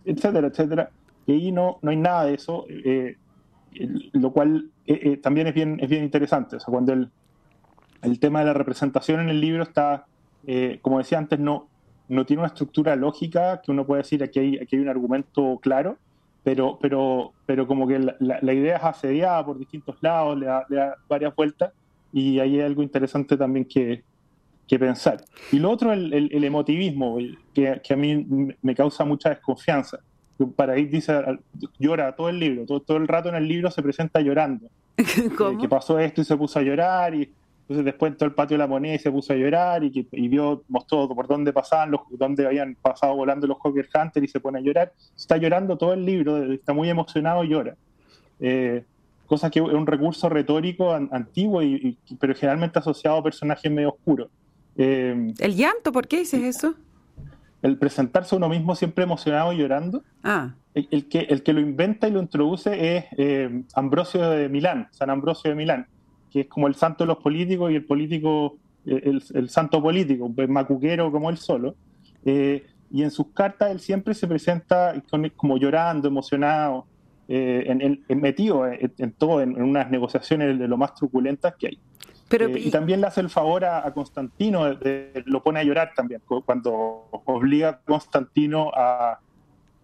etcétera, 0.03 0.47
etcétera. 0.47 0.89
Y 1.27 1.33
ahí 1.33 1.51
no, 1.51 1.77
no 1.83 1.91
hay 1.91 1.97
nada 1.97 2.25
de 2.25 2.33
eso, 2.33 2.65
lo 4.13 4.31
cual 4.31 4.69
también 5.21 5.47
es 5.47 5.53
bien, 5.53 5.79
es 5.81 5.89
bien 5.89 6.03
interesante. 6.03 6.57
O 6.57 6.59
sea, 6.59 6.71
cuando 6.71 6.93
el, 6.93 7.09
el 8.05 8.19
tema 8.19 8.39
de 8.39 8.45
la 8.45 8.53
representación 8.53 9.19
en 9.19 9.29
el 9.29 9.41
libro 9.41 9.63
está, 9.63 10.05
eh, 10.45 10.79
como 10.81 10.99
decía 10.99 11.17
antes, 11.17 11.39
no, 11.39 11.67
no 12.07 12.25
tiene 12.25 12.41
una 12.41 12.47
estructura 12.47 12.95
lógica 12.95 13.61
que 13.61 13.71
uno 13.71 13.85
puede 13.85 14.03
decir 14.03 14.23
aquí 14.23 14.39
hay, 14.39 14.57
aquí 14.57 14.75
hay 14.75 14.81
un 14.81 14.89
argumento 14.89 15.59
claro, 15.61 15.97
pero, 16.43 16.77
pero, 16.79 17.33
pero 17.45 17.65
como 17.67 17.87
que 17.87 17.99
la, 17.99 18.53
idea 18.53 18.77
es 18.77 18.83
asediada 18.83 19.43
por 19.43 19.57
distintos 19.57 19.97
lados, 20.01 20.37
le 20.37 20.45
da, 20.45 20.95
varias 21.09 21.35
vueltas 21.35 21.73
y 22.13 22.39
ahí 22.39 22.59
hay 22.59 22.61
algo 22.61 22.83
interesante 22.83 23.35
también 23.35 23.65
que, 23.65 24.03
que 24.67 24.77
pensar. 24.77 25.23
Y 25.51 25.57
lo 25.57 25.71
otro, 25.71 25.91
el, 25.91 26.13
el, 26.13 26.43
emotivismo, 26.43 27.17
que, 27.53 27.81
que, 27.83 27.93
a 27.93 27.97
mí 27.97 28.53
me 28.61 28.75
causa 28.75 29.03
mucha 29.03 29.29
desconfianza. 29.29 29.99
Para 30.55 30.73
ahí 30.73 30.85
dice, 30.85 31.13
llora 31.79 32.15
todo 32.15 32.29
el 32.29 32.39
libro, 32.39 32.65
todo, 32.65 32.81
todo 32.81 32.97
el 32.97 33.07
rato 33.07 33.29
en 33.29 33.35
el 33.35 33.47
libro 33.47 33.71
se 33.71 33.81
presenta 33.81 34.19
llorando. 34.21 34.67
¿Cómo? 35.37 35.59
que 35.59 35.67
pasó 35.67 35.99
esto 35.99 36.21
y 36.21 36.25
se 36.25 36.37
puso 36.37 36.59
a 36.59 36.61
llorar 36.61 37.13
y 37.15 37.29
entonces 37.67 37.85
después 37.85 38.11
entró 38.11 38.27
el 38.27 38.33
patio 38.33 38.55
de 38.55 38.59
la 38.59 38.67
moneda 38.67 38.93
y 38.93 38.99
se 38.99 39.11
puso 39.11 39.33
a 39.33 39.35
llorar 39.35 39.83
y, 39.83 39.91
que, 39.91 40.05
y 40.11 40.27
vio, 40.27 40.63
mostró 40.67 41.09
por 41.09 41.27
dónde 41.27 41.51
pasaban, 41.51 41.89
los, 41.89 42.01
dónde 42.11 42.45
habían 42.45 42.75
pasado 42.75 43.15
volando 43.15 43.47
los 43.47 43.57
Hawker 43.59 43.89
Hunter 43.91 44.23
y 44.23 44.27
se 44.27 44.39
pone 44.39 44.59
a 44.59 44.61
llorar. 44.61 44.93
Está 45.17 45.37
llorando 45.37 45.75
todo 45.75 45.93
el 45.93 46.05
libro, 46.05 46.53
está 46.53 46.73
muy 46.73 46.91
emocionado 46.91 47.43
y 47.43 47.49
llora. 47.49 47.75
Eh, 48.39 48.83
cosa 49.25 49.49
que 49.49 49.57
es 49.57 49.65
un 49.65 49.87
recurso 49.87 50.29
retórico 50.29 50.93
antiguo, 50.93 51.63
y, 51.63 51.97
pero 52.19 52.35
generalmente 52.35 52.77
asociado 52.77 53.17
a 53.17 53.23
personajes 53.23 53.71
medio 53.71 53.89
oscuros. 53.89 54.29
Eh, 54.77 55.33
¿El 55.39 55.55
llanto? 55.55 55.91
¿Por 55.91 56.07
qué 56.07 56.19
dices 56.19 56.43
eso? 56.43 56.75
El 57.61 57.77
presentarse 57.77 58.35
a 58.35 58.37
uno 58.37 58.49
mismo 58.49 58.75
siempre 58.75 59.03
emocionado 59.03 59.53
y 59.53 59.57
llorando. 59.57 60.03
Ah. 60.23 60.53
El, 60.73 61.07
que, 61.07 61.19
el 61.19 61.41
que 61.41 61.53
lo 61.53 61.61
inventa 61.61 62.07
y 62.07 62.11
lo 62.11 62.19
introduce 62.19 62.97
es 62.97 63.05
eh, 63.17 63.63
Ambrosio 63.75 64.29
de 64.29 64.49
Milán, 64.49 64.89
San 64.91 65.09
Ambrosio 65.09 65.49
de 65.49 65.55
Milán 65.55 65.87
que 66.35 66.41
es 66.41 66.47
como 66.47 66.67
el 66.67 66.75
santo 66.75 67.05
de 67.05 67.07
los 67.07 67.19
políticos 67.19 67.71
y 67.71 67.75
el 67.75 67.85
político, 67.85 68.57
eh, 68.85 69.09
el, 69.33 69.49
santo 69.49 69.81
político, 69.81 70.25
un 70.25 70.51
macuquero 70.51 71.09
como 71.09 71.29
él 71.29 71.37
solo. 71.37 71.75
Eh, 72.25 72.65
y 72.91 73.03
en 73.03 73.11
sus 73.11 73.27
cartas 73.27 73.71
él 73.71 73.79
siempre 73.79 74.13
se 74.13 74.27
presenta 74.27 75.01
como 75.37 75.55
llorando, 75.55 76.09
emocionado, 76.09 76.87
eh, 77.29 78.03
en, 78.09 78.19
metido 78.19 78.67
en, 78.67 79.13
todo, 79.13 79.39
en, 79.39 79.61
unas 79.61 79.89
negociaciones 79.89 80.59
de 80.59 80.67
lo 80.67 80.75
más 80.75 80.93
truculentas 80.93 81.55
que 81.55 81.67
hay. 81.67 81.79
Pero, 82.37 82.57
y, 82.57 82.71
también 82.71 83.01
le 83.01 83.07
hace 83.07 83.21
el 83.21 83.29
favor 83.29 83.65
a, 83.65 83.91
Constantino, 83.93 84.77
lo 85.25 85.43
pone 85.43 85.59
a 85.59 85.63
llorar 85.63 85.91
también, 85.95 86.21
cuando 86.45 87.07
obliga 87.25 87.69
a 87.69 87.77
Constantino 87.79 88.71
a, 88.73 89.19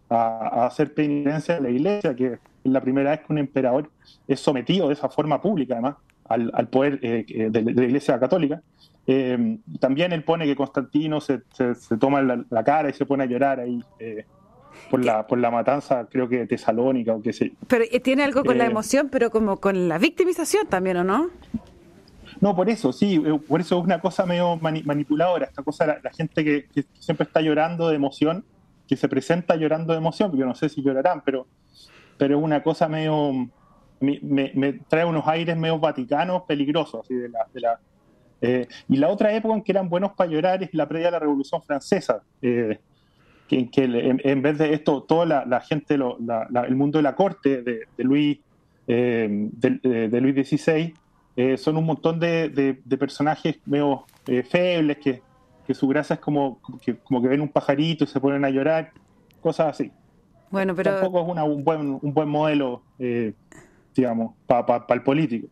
a, 0.09 0.65
hacer 0.65 0.93
penitencia 0.93 1.57
en 1.57 1.63
la 1.63 1.69
iglesia, 1.69 2.15
que 2.15 2.33
es 2.33 2.39
la 2.63 2.81
primera 2.81 3.11
vez 3.11 3.21
que 3.21 3.33
un 3.33 3.39
emperador 3.39 3.89
es 4.27 4.39
sometido 4.39 4.87
de 4.87 4.93
esa 4.93 5.09
forma 5.09 5.41
pública, 5.41 5.75
además, 5.75 5.95
al, 6.31 6.67
poder 6.69 6.99
eh, 7.01 7.25
eh, 7.27 7.49
de, 7.49 7.61
la 7.61 7.83
Iglesia 7.83 8.19
Católica. 8.19 8.61
Eh, 9.07 9.57
también 9.79 10.13
él 10.13 10.23
pone 10.23 10.45
que 10.45 10.55
Constantino 10.55 11.19
se, 11.19 11.41
se, 11.51 11.97
toma 11.97 12.21
la, 12.21 12.63
cara 12.63 12.89
y 12.89 12.93
se 12.93 13.05
pone 13.05 13.23
a 13.23 13.27
llorar 13.27 13.59
ahí 13.59 13.83
por, 14.89 15.03
la, 15.03 15.25
por 15.27 15.39
la 15.39 15.51
matanza, 15.51 16.07
creo 16.09 16.29
que 16.29 16.45
tesalónica 16.45 17.13
o 17.13 17.21
qué 17.21 17.33
sé. 17.33 17.53
Pero 17.67 17.85
tiene 18.03 18.23
algo 18.23 18.43
con 18.43 18.57
la 18.57 18.65
emoción, 18.65 19.09
pero 19.11 19.31
como 19.31 19.57
con 19.57 19.89
la 19.89 19.97
victimización 19.97 20.67
también, 20.67 20.97
¿o 20.97 21.03
no? 21.03 21.29
No, 22.41 22.56
por 22.56 22.69
eso, 22.69 22.91
sí, 22.91 23.21
por 23.47 23.62
eso 23.62 23.77
es 23.77 23.84
una 23.84 24.01
cosa 24.01 24.25
medio 24.25 24.58
manipuladora, 24.58 25.45
esta 25.45 25.62
cosa, 25.63 25.86
la, 25.86 26.12
gente 26.12 26.43
que, 26.43 26.86
siempre 26.99 27.25
está 27.25 27.39
llorando 27.39 27.88
de 27.88 27.95
emoción, 27.95 28.43
que 28.88 28.97
se 28.97 29.08
presenta 29.08 29.56
llorando 29.56 29.93
de 29.93 29.99
emoción, 29.99 30.32
porque 30.32 30.45
no 30.45 30.56
sé 30.56 30.67
si 30.67 30.82
llorarán, 30.82 31.21
pero, 31.23 31.45
pero 32.17 32.38
es 32.38 32.43
una 32.43 32.63
cosa 32.63 32.89
medio 32.89 33.47
me, 34.01 34.73
trae 34.88 35.06
unos 35.06 35.27
aires 35.27 35.56
medio 35.56 35.80
vaticanos 35.80 36.43
peligrosos. 36.43 37.01
Así 37.06 37.15
de 37.15 37.30
la, 37.30 37.47
de 37.54 37.62
eh, 38.41 38.67
y 38.89 38.97
la 38.97 39.10
otra 39.10 39.34
época 39.34 39.56
en 39.56 39.62
que 39.62 39.71
eran 39.71 39.89
buenos 39.89 40.13
para 40.13 40.30
llorar 40.30 40.63
es 40.63 40.73
la 40.73 40.88
previa 40.88 41.08
de 41.08 41.12
la 41.12 41.19
Revolución 41.19 41.62
Francesa, 41.62 42.23
eh, 42.41 42.80
que, 43.47 43.69
en, 43.75 44.41
vez 44.41 44.58
de 44.58 44.73
esto, 44.73 45.04
toda 45.04 45.45
la, 45.45 45.62
gente, 45.62 45.95
el 45.95 46.75
mundo 46.75 46.99
de 46.99 47.04
la 47.04 47.15
corte 47.15 47.62
de, 47.62 47.86
Luis, 47.97 48.39
eh, 48.88 49.27
de, 49.30 50.21
Luis 50.21 50.47
XVI, 50.47 50.93
son 51.57 51.77
un 51.77 51.85
montón 51.85 52.19
de, 52.19 52.81
personajes 52.99 53.57
medio 53.65 54.05
febles, 54.49 54.97
que, 54.97 55.21
que, 55.65 55.73
su 55.73 55.87
gracia 55.87 56.15
es 56.15 56.19
como 56.19 56.59
que, 56.83 56.97
como 56.97 57.21
que 57.21 57.27
ven 57.27 57.41
un 57.41 57.49
pajarito 57.49 58.03
y 58.03 58.07
se 58.07 58.19
ponen 58.19 58.45
a 58.45 58.49
llorar, 58.49 58.91
cosas 59.41 59.67
así. 59.69 59.91
Bueno, 60.49 60.75
pero... 60.75 60.99
Tampoco 60.99 61.33
es 61.33 61.43
un, 61.43 61.63
buen, 61.63 61.99
un 62.01 62.13
buen 62.13 62.29
modelo 62.29 62.83
digamos, 63.95 64.33
para 64.47 64.85
el 64.89 65.03
político. 65.03 65.47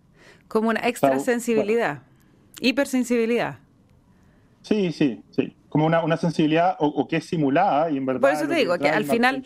Como 0.48 0.70
una 0.70 0.82
extra 0.88 1.20
sensibilidad, 1.20 2.02
hipersensibilidad. 2.60 3.60
Sí, 4.62 4.92
sí, 4.92 5.24
sí. 5.32 5.56
Como 5.70 5.86
una, 5.86 6.04
una 6.04 6.18
sensibilidad 6.18 6.76
o, 6.80 7.08
que 7.08 7.18
es 7.18 7.26
simulada 7.26 7.92
y 7.92 7.98
en 7.98 8.06
verdad. 8.06 8.22
Por 8.22 8.32
eso 8.32 8.48
te 8.48 8.56
digo 8.56 8.78
que, 8.78 8.90
al 8.90 9.06
final 9.06 9.44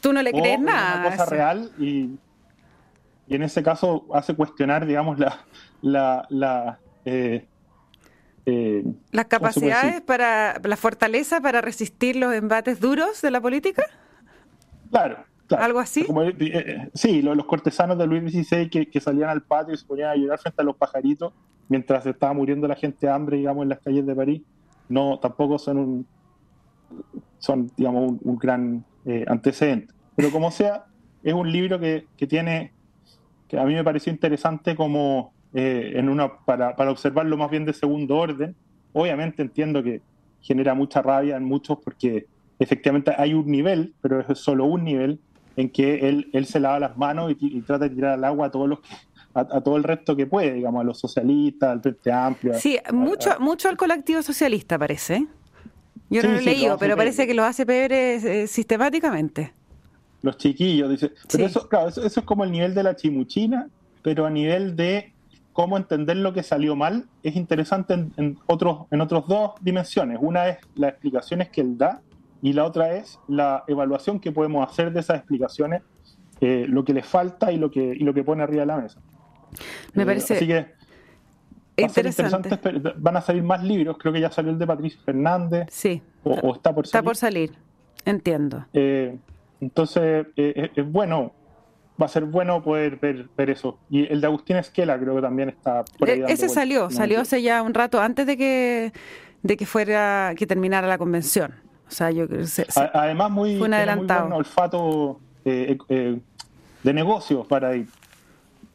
tú 0.00 0.12
no 0.12 0.22
le 0.22 0.32
crees 0.32 0.58
nada. 0.58 1.00
Una 1.00 1.10
cosa 1.10 1.26
real 1.26 1.70
y, 1.78 2.10
y 3.28 3.34
en 3.34 3.42
ese 3.42 3.62
caso 3.62 4.06
hace 4.12 4.34
cuestionar, 4.34 4.86
digamos, 4.86 5.18
la, 5.18 5.44
la, 5.82 6.26
la 6.30 6.78
eh, 7.04 7.46
eh, 8.46 8.82
las 9.12 9.26
capacidades 9.26 10.00
para 10.00 10.60
la 10.62 10.76
fortaleza 10.76 11.40
para 11.40 11.60
resistir 11.60 12.16
los 12.16 12.34
embates 12.34 12.80
duros 12.80 13.20
de 13.20 13.30
la 13.30 13.40
política. 13.40 13.84
Claro, 14.90 15.18
¿Algo 15.56 15.78
así? 15.78 16.00
Eh, 16.00 16.34
eh, 16.40 16.90
sí, 16.94 17.22
los, 17.22 17.44
cortesanos 17.46 17.96
de 17.98 18.06
Luis 18.06 18.32
XVI 18.32 18.68
que, 18.68 19.00
salían 19.00 19.30
al 19.30 19.42
patio 19.42 19.74
y 19.74 19.76
se 19.76 19.86
ponían 19.86 20.10
a 20.10 20.16
llorar 20.16 20.38
frente 20.38 20.60
a 20.60 20.64
los 20.64 20.76
pajaritos 20.76 21.32
mientras 21.68 22.04
estaba 22.06 22.32
muriendo 22.32 22.68
la 22.68 22.76
gente 22.76 23.06
de 23.06 23.12
hambre, 23.12 23.38
digamos, 23.38 23.62
en 23.62 23.68
las 23.70 23.80
calles 23.80 24.06
de 24.06 24.14
París, 24.14 24.42
no, 24.88 25.18
tampoco 25.18 25.58
son 25.58 25.78
un, 25.78 26.06
son, 27.38 27.70
digamos, 27.76 28.14
un, 28.22 28.38
gran 28.38 28.84
eh, 29.04 29.24
antecedente. 29.28 29.92
Pero 30.16 30.30
como 30.30 30.50
sea, 30.50 30.86
es 31.22 31.34
un 31.34 31.50
libro 31.50 31.78
que, 31.78 32.06
tiene, 32.26 32.72
que 33.48 33.58
a 33.58 33.64
mí 33.64 33.74
me 33.74 33.82
pareció 33.82 34.12
interesante 34.12 34.76
como 34.76 35.32
en 35.54 36.08
una, 36.08 36.38
para, 36.44 36.76
para 36.76 36.90
observarlo 36.90 37.36
más 37.36 37.50
bien 37.50 37.64
de 37.64 37.72
segundo 37.72 38.16
orden. 38.16 38.54
Obviamente 38.92 39.42
entiendo 39.42 39.82
que 39.82 40.02
genera 40.40 40.74
mucha 40.74 41.02
rabia 41.02 41.36
en 41.36 41.44
muchos 41.44 41.78
porque 41.82 42.26
efectivamente 42.58 43.12
hay 43.16 43.34
un 43.34 43.50
nivel, 43.50 43.94
pero 44.00 44.20
es 44.20 44.38
solo 44.38 44.66
un 44.66 44.84
nivel 44.84 45.20
en 45.56 45.70
que 45.70 46.08
él, 46.08 46.28
él 46.32 46.46
se 46.46 46.60
lava 46.60 46.78
las 46.78 46.96
manos 46.96 47.34
y, 47.38 47.60
trata 47.62 47.88
de 47.88 47.94
tirar 47.94 48.12
al 48.12 48.24
agua 48.24 48.46
a 48.46 48.50
todos 48.50 48.68
los 48.68 48.78
a, 49.34 49.60
todo 49.60 49.76
el 49.76 49.84
resto 49.84 50.16
que 50.16 50.26
puede, 50.26 50.54
digamos, 50.54 50.80
a 50.80 50.84
los 50.84 50.98
socialistas, 50.98 51.70
al 51.70 51.80
Frente 51.80 52.10
Amplio. 52.10 52.54
Sí, 52.54 52.78
mucho, 52.92 53.38
mucho 53.38 53.68
al 53.68 53.76
colectivo 53.76 54.20
socialista 54.22 54.78
parece. 54.78 55.26
Yo 56.10 56.22
no 56.22 56.30
lo 56.30 56.38
he 56.38 56.42
leído, 56.42 56.76
pero 56.78 56.96
parece 56.96 57.26
que 57.26 57.34
lo 57.34 57.44
hace 57.44 57.64
Pebre 57.64 58.42
eh, 58.42 58.46
sistemáticamente. 58.48 59.52
Los 60.22 60.36
chiquillos, 60.36 60.90
dice. 60.90 61.12
Pero 61.30 61.46
eso, 61.46 61.68
claro, 61.68 61.88
eso, 61.88 62.04
es 62.04 62.20
como 62.22 62.44
el 62.44 62.50
nivel 62.50 62.74
de 62.74 62.82
la 62.82 62.96
chimuchina, 62.96 63.68
pero 64.02 64.26
a 64.26 64.30
nivel 64.30 64.74
de 64.74 65.12
cómo 65.52 65.76
entender 65.76 66.16
lo 66.16 66.32
que 66.32 66.42
salió 66.42 66.76
mal 66.76 67.06
es 67.22 67.36
interesante 67.36 67.94
en, 67.94 68.38
otros, 68.46 68.86
en 68.90 69.00
otras 69.00 69.26
dos 69.26 69.52
dimensiones. 69.60 70.18
Una 70.20 70.48
es 70.48 70.58
las 70.74 70.90
explicaciones 70.90 71.50
que 71.50 71.60
él 71.60 71.78
da 71.78 72.00
y 72.42 72.52
la 72.52 72.64
otra 72.64 72.94
es 72.94 73.18
la 73.28 73.64
evaluación 73.66 74.20
que 74.20 74.32
podemos 74.32 74.68
hacer 74.68 74.92
de 74.92 75.00
esas 75.00 75.18
explicaciones, 75.18 75.82
eh, 76.40 76.66
lo 76.68 76.84
que 76.84 76.94
le 76.94 77.02
falta 77.02 77.50
y 77.50 77.56
lo 77.56 77.70
que, 77.70 77.80
y 77.80 78.00
lo 78.00 78.14
que 78.14 78.22
pone 78.22 78.42
arriba 78.42 78.60
de 78.60 78.66
la 78.66 78.76
mesa. 78.76 79.00
Me 79.94 80.04
parece. 80.04 80.34
así 80.34 80.46
que 80.46 80.78
interesante. 81.76 82.50
Van 82.96 83.16
a 83.16 83.20
salir 83.20 83.42
más 83.42 83.62
libros, 83.62 83.96
creo 83.98 84.12
que 84.12 84.20
ya 84.20 84.30
salió 84.30 84.50
el 84.50 84.58
de 84.58 84.66
Patricio 84.66 85.00
Fernández. 85.04 85.68
Sí. 85.70 86.02
O, 86.24 86.54
está 86.54 86.74
por 86.74 86.86
salir. 86.86 86.98
Está 86.98 87.02
por 87.02 87.16
salir, 87.16 87.52
entiendo. 88.04 88.66
Eh, 88.72 89.16
entonces, 89.60 90.26
eh, 90.36 90.70
es 90.74 90.90
bueno, 90.90 91.32
va 92.00 92.06
a 92.06 92.08
ser 92.08 92.24
bueno 92.24 92.62
poder 92.62 92.96
ver, 92.96 93.50
eso. 93.50 93.78
Y 93.90 94.10
el 94.12 94.20
de 94.20 94.26
Agustín 94.26 94.56
Esquela 94.56 94.98
creo 94.98 95.16
que 95.16 95.22
también 95.22 95.48
está 95.48 95.84
por 95.84 96.08
ahí. 96.08 96.20
E, 96.20 96.32
ese 96.32 96.48
salió, 96.48 96.90
salió 96.90 97.20
hace 97.20 97.42
ya 97.42 97.62
un 97.62 97.74
rato 97.74 98.00
antes 98.00 98.26
de 98.26 98.36
que, 98.36 98.92
de 99.42 99.56
que 99.56 99.66
fuera, 99.66 100.32
que 100.36 100.46
terminara 100.46 100.86
la 100.86 100.98
convención. 100.98 101.54
O 101.86 101.90
sea, 101.90 102.10
yo 102.10 102.26
Además, 102.92 103.30
muy, 103.30 103.56
un 103.56 103.72
adelantado. 103.72 104.20
muy 104.22 104.28
buen 104.28 104.38
olfato 104.40 105.20
eh, 105.44 105.78
de 106.82 106.92
negocios 106.92 107.46
para 107.46 107.74
ir 107.74 107.88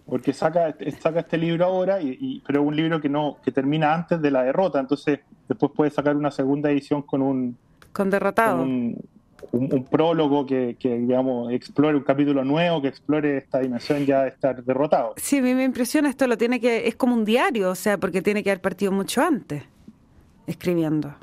porque 0.06 0.34
saca, 0.34 0.76
saca 1.00 1.22
este 1.22 1.38
libro 1.38 1.65
ahora, 1.65 2.02
y, 2.02 2.41
pero 2.46 2.62
es 2.62 2.67
un 2.67 2.76
libro 2.76 3.00
que 3.00 3.10
no 3.10 3.38
que 3.43 3.52
termina 3.52 3.93
antes 3.93 4.22
de 4.22 4.32
la 4.32 4.43
derrota, 4.43 4.80
entonces 4.80 5.19
después 5.48 5.72
puede 5.76 5.91
sacar 5.91 6.15
una 6.15 6.32
segunda 6.32 6.69
edición 6.69 7.04
con 7.04 7.22
un... 7.22 7.58
Con 7.93 8.10
derrotado. 8.10 8.63
un, 8.63 8.98
prólogo 9.90 10.46
que, 10.46 10.76
digamos, 10.82 11.52
explore 11.52 11.98
un 11.98 12.04
capítulo 12.04 12.44
nuevo, 12.44 12.82
que 12.82 12.88
explore 12.88 13.38
esta 13.38 13.60
dimensión 13.60 14.06
ya 14.06 14.24
de 14.24 14.30
estar 14.30 14.64
derrotado. 14.64 15.14
Sí, 15.18 15.38
a 15.38 15.42
mí 15.42 15.54
me 15.54 15.64
impresiona 15.64 16.10
esto, 16.10 16.28
lo 16.28 16.38
tiene 16.38 16.60
que, 16.60 16.88
es 16.88 16.96
como 16.96 17.14
un 17.14 17.26
diario, 17.26 17.70
o 17.70 17.76
sea, 17.76 17.98
porque 17.98 18.22
tiene 18.22 18.44
que 18.44 18.52
haber 18.52 18.62
partido 18.62 18.92
mucho 18.92 19.22
antes, 19.22 19.64
escribiendo. 20.48 21.16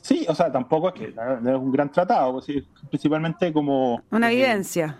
Sí, 0.00 0.24
o 0.28 0.34
sea, 0.34 0.50
tampoco 0.50 0.88
es 0.88 0.94
que 0.94 1.04
es 1.08 1.14
un 1.56 1.72
gran 1.72 1.90
tratado, 1.92 2.32
pues 2.32 2.46
principalmente 2.88 3.52
como... 3.52 4.02
Una 4.10 4.32
evidencia. 4.32 4.96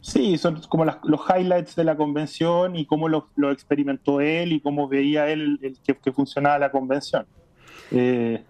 Sí, 0.00 0.36
son 0.36 0.60
como 0.68 0.84
los 0.84 1.20
highlights 1.34 1.74
de 1.76 1.84
la 1.84 1.96
convención 1.96 2.76
y 2.76 2.84
cómo 2.84 3.08
lo, 3.08 3.26
experimentó 3.50 4.20
él 4.20 4.52
y 4.52 4.60
cómo 4.60 4.86
veía 4.86 5.28
él 5.30 5.58
el, 5.62 5.78
que, 5.80 6.12
funcionaba 6.12 6.58
la 6.58 6.70
convención. 6.70 7.24
Eh, 7.90 8.42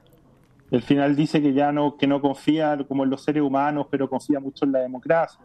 el 0.75 0.83
final 0.83 1.15
dice 1.15 1.41
que 1.41 1.53
ya 1.53 1.71
no, 1.71 1.97
que 1.97 2.07
no 2.07 2.21
confía 2.21 2.77
como 2.89 3.05
en 3.05 3.11
los 3.11 3.23
seres 3.23 3.43
humanos, 3.43 3.87
pero 3.91 4.09
confía 4.09 4.41
mucho 4.41 4.65
en 4.65 4.73
la 4.73 4.81
democracia. 4.81 5.45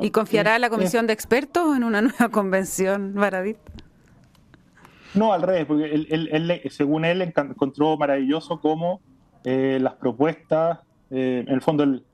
¿Y 0.00 0.10
confiará 0.10 0.58
la 0.58 0.70
comisión 0.70 1.06
de 1.06 1.12
expertos 1.12 1.76
en 1.76 1.84
una 1.84 2.00
nueva 2.02 2.28
convención, 2.30 3.14
Baradit? 3.14 3.58
No, 5.14 5.32
al 5.32 5.42
revés, 5.42 5.66
porque 5.66 5.92
él, 5.92 6.62
según 6.70 7.04
él 7.04 7.20
encontró 7.20 7.96
maravilloso 7.98 8.60
cómo 8.60 9.00
eh, 9.44 9.78
las 9.80 9.94
propuestas, 9.94 10.78
eh, 11.10 11.44
en 11.46 11.52
el 11.52 11.60
fondo 11.60 11.82
el, 11.82 12.04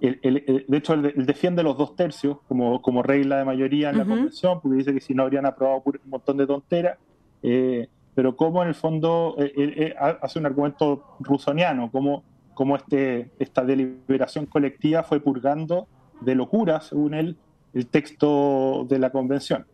de 0.00 0.76
hecho, 0.76 0.94
él, 0.94 1.26
defiende 1.26 1.62
los 1.62 1.78
dos 1.78 1.94
tercios 1.94 2.38
como, 2.48 2.82
como 2.82 3.02
regla 3.02 3.38
de 3.38 3.44
mayoría 3.44 3.90
en 3.90 3.98
la 3.98 4.04
convención, 4.04 4.60
porque 4.60 4.78
dice 4.78 4.92
que 4.92 5.00
si 5.00 5.14
no 5.14 5.22
habrían 5.22 5.46
aprobado 5.46 5.82
un 5.84 6.00
montón 6.06 6.36
de 6.36 6.46
tonteras, 6.46 6.98
eh, 7.42 7.88
pero 8.16 8.34
como 8.34 8.62
en 8.62 8.68
el 8.68 8.74
fondo 8.74 9.36
eh, 9.38 9.94
hace 10.22 10.38
un 10.38 10.46
argumento 10.46 11.04
rusoniano, 11.20 11.90
como, 11.92 12.24
como 12.54 12.74
este, 12.74 13.30
esta 13.38 13.62
deliberación 13.62 14.46
colectiva 14.46 15.02
fue 15.02 15.20
purgando 15.20 15.86
de 16.22 16.34
locura, 16.34 16.80
según 16.80 17.12
él, 17.12 17.36
el 17.74 17.86
texto 17.88 18.86
de 18.88 18.98
la 18.98 19.10
convención. 19.10 19.66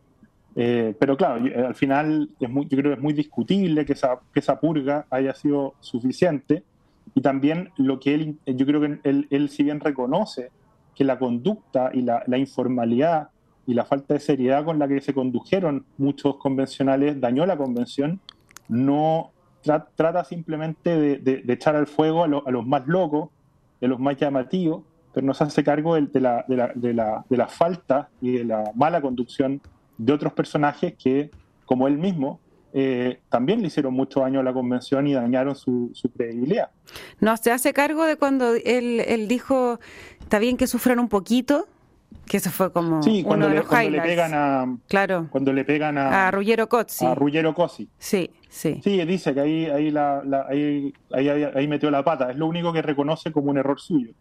Eh, 0.57 0.93
pero 0.99 1.17
claro, 1.17 1.45
al 1.67 1.77
final 1.77 2.31
es 2.41 2.51
muy, 2.51 2.67
yo 2.67 2.77
creo 2.77 2.91
que 2.91 2.97
es 2.97 3.03
muy 3.03 3.13
discutible 3.13 3.87
que 3.87 3.93
esa, 3.93 4.19
que 4.35 4.41
esa 4.41 4.59
purga 4.59 5.07
haya 5.09 5.35
sido 5.35 5.75
suficiente 5.79 6.65
y 7.15 7.21
también 7.21 7.71
lo 7.77 8.01
que 8.01 8.15
él, 8.15 8.39
yo 8.45 8.67
creo 8.67 8.81
que 8.81 8.99
él, 9.05 9.29
él 9.31 9.49
si 9.51 9.63
bien 9.63 9.79
reconoce 9.79 10.51
que 10.97 11.05
la 11.05 11.17
conducta 11.17 11.91
y 11.95 12.03
la, 12.03 12.25
la, 12.27 12.39
informalidad 12.39 13.29
y 13.69 13.75
la 13.75 13.85
falta 13.85 14.15
de 14.15 14.21
seriedad 14.21 14.65
con 14.65 14.81
la 14.81 14.89
que 14.89 15.01
se 15.01 15.15
condujeron 15.15 15.87
muchos 15.97 16.37
convencionales 16.39 17.21
dañó 17.21 17.47
la 17.47 17.57
convención, 17.57 18.21
no 18.73 19.33
trata 19.63 20.25
simplemente 20.25 20.97
de, 20.97 21.45
echar 21.49 21.77
al 21.77 21.87
fuego 21.87 22.25
a, 22.25 22.29
los 22.29 22.67
más 22.67 22.87
locos, 22.87 23.29
de 23.81 23.89
los 23.89 24.01
más 24.01 24.17
llamativos, 24.17 24.83
pero 25.13 25.27
no 25.27 25.35
se 25.35 25.45
hace 25.45 25.63
cargo 25.63 25.95
de, 25.95 26.21
la, 26.21 26.45
de, 26.49 26.95
la, 26.95 27.25
de 27.29 27.37
la 27.37 27.49
falta 27.49 28.09
y 28.21 28.33
de 28.33 28.45
la 28.45 28.73
mala 28.75 29.01
conducción 29.03 29.61
de 29.99 30.13
otros 30.13 30.33
personajes 30.33 30.95
que, 30.95 31.31
como 31.67 31.87
él 31.87 31.99
mismo, 31.99 32.41
eh, 32.75 33.21
también 33.29 33.61
le 33.61 33.67
hicieron 33.67 33.93
mucho 33.93 34.21
daño 34.21 34.41
a 34.41 34.43
la 34.43 34.55
convención 34.55 35.07
y 35.07 35.13
dañaron 35.13 35.55
su, 35.55 35.93
credibilidad. 36.17 36.71
No, 37.21 37.37
se 37.37 37.53
hace 37.53 37.75
cargo 37.75 38.05
de 38.05 38.17
cuando 38.17 38.55
él, 38.55 39.27
dijo, 39.29 39.79
está 40.21 40.39
bien 40.39 40.57
que 40.57 40.67
sufran 40.67 40.99
un 40.99 41.09
poquito, 41.09 41.69
que 42.27 42.37
eso 42.37 42.51
fue 42.51 42.73
como 42.73 43.03
sí, 43.03 43.23
cuando, 43.23 43.47
uno 43.47 43.55
le, 43.55 43.61
de 43.61 43.67
cuando 43.67 43.91
le 43.91 44.01
pegan 44.01 44.35
a 44.35 44.77
claro. 44.89 45.29
cuando 45.31 45.53
le 45.53 45.65
pegan 45.65 45.99
a, 45.99 46.29
a 46.29 46.31
Ruggero 46.31 46.69
Cozzi. 46.69 47.05
a 47.05 47.15
Ruggero 47.15 47.55
Cozzi. 47.55 47.89
Sí 47.99 48.31
sí. 48.49 48.81
Sí 48.85 49.05
dice 49.05 49.33
que 49.35 49.41
ahí 49.41 49.67
ahí, 49.67 49.91
la, 49.91 50.23
ahí, 50.49 50.93
ahí, 51.13 51.29
ahí, 51.29 51.69
metió 51.69 51.91
la 51.91 52.05
pata. 52.05 52.31
Es 52.31 52.37
lo 52.37 52.47
único 52.47 52.73
que 52.73 52.83
reconoce 52.83 53.33
como 53.33 53.51
un 53.51 53.59
error 53.59 53.81
suyo. 53.81 54.13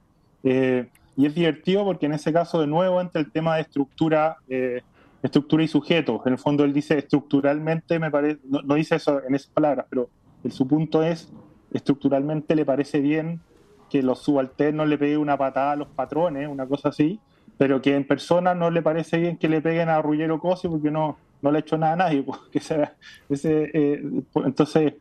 Eh, 0.44 0.88
y 1.18 1.26
es 1.26 1.36
divertido 1.36 1.84
porque 1.84 2.06
en 2.06 2.14
ese 2.14 2.32
caso 2.32 2.62
de 2.62 2.68
nuevo 2.68 3.02
entra 3.02 3.20
el 3.20 3.30
tema 3.32 3.56
de 3.56 3.62
estructura 3.62 4.38
eh, 4.48 4.82
estructura 5.22 5.64
y 5.64 5.68
sujeto. 5.68 6.22
En 6.26 6.34
el 6.34 6.40
fondo 6.40 6.64
él 6.64 6.74
dice 6.74 6.98
estructuralmente, 6.98 8.00
me 8.00 8.10
parece, 8.10 8.40
no, 8.46 8.76
dice 8.76 8.96
eso 8.96 9.22
en 9.24 9.36
esas 9.36 9.52
palabras, 9.52 9.86
pero 9.90 10.10
su 10.50 10.68
punto 10.68 11.04
es, 11.04 11.32
estructuralmente 11.74 12.56
le 12.56 12.66
parece 12.66 13.00
bien 13.00 13.42
que 13.90 14.02
los 14.02 14.20
subalternos 14.24 14.88
le 14.88 14.98
peguen 14.98 15.20
una 15.20 15.38
patada 15.38 15.74
a 15.74 15.76
los 15.76 15.90
patrones, 15.90 16.48
una 16.48 16.66
cosa 16.66 16.90
así, 16.90 17.20
pero 17.58 17.82
que 17.82 17.96
en 17.96 18.06
persona 18.06 18.56
no 18.56 18.70
le 18.72 18.82
parece 18.82 19.18
bien 19.18 19.38
que 19.38 19.50
le 19.50 19.62
peguen 19.62 19.90
a 19.90 20.02
Rullero 20.02 20.40
Cosi 20.40 20.68
porque 20.68 20.92
no, 20.92 21.18
no 21.42 21.52
le 21.52 21.58
ha 21.58 21.62
hecho 21.62 21.78
nada 21.78 21.94
a 21.94 21.98
nadie. 21.98 22.24
Porque 22.24 22.60
ese, 22.60 23.72
eh, 23.74 24.02
entonces, 24.36 24.94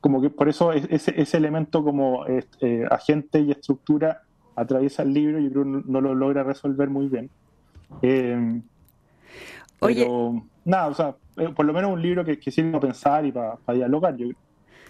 como 0.00 0.20
que 0.20 0.30
por 0.30 0.48
eso 0.48 0.72
ese, 0.72 1.20
ese 1.20 1.36
elemento 1.36 1.84
como 1.84 2.24
eh, 2.26 2.86
agente 2.90 3.40
y 3.40 3.50
estructura 3.50 4.22
atraviesa 4.56 5.02
el 5.02 5.12
libro, 5.12 5.38
y 5.38 5.50
creo 5.50 5.64
que 5.64 5.82
no, 5.86 6.00
lo 6.00 6.14
logra 6.14 6.42
resolver 6.42 6.90
muy 6.90 7.08
bien. 7.08 7.30
Eh, 8.02 8.60
pero, 9.80 10.42
nada, 10.64 10.88
o 10.88 10.94
sea, 10.94 11.14
eh, 11.36 11.50
por 11.54 11.64
lo 11.64 11.72
menos 11.72 11.92
un 11.92 12.02
libro 12.02 12.24
que, 12.24 12.38
que 12.38 12.50
sirve 12.50 12.72
para 12.72 12.80
pensar 12.80 13.24
y 13.24 13.32
para, 13.32 13.56
dialogar, 13.72 14.16
yo 14.16 14.26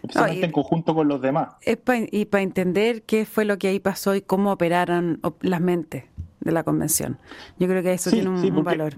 especialmente 0.03 0.47
en 0.47 0.53
conjunto 0.53 0.95
con 0.95 1.09
los 1.09 1.21
demás. 1.21 1.57
Es 1.61 1.79
y 2.13 2.25
para 2.27 2.43
entender 2.43 3.03
qué 3.03 3.27
fue 3.27 3.45
lo 3.45 3.59
que 3.59 3.69
ahí 3.69 3.81
pasó 3.81 4.15
y 4.15 4.23
cómo 4.23 4.53
operaron 4.53 5.21
las 5.41 5.61
mentes 5.61 6.05
de 6.49 6.53
la 6.53 6.65
convención. 6.65 7.19
Yo 7.59 7.69
creo 7.69 7.83
que 7.83 7.93
eso 7.93 8.11
tiene 8.11 8.29
un, 8.29 8.65
valor. 8.65 8.95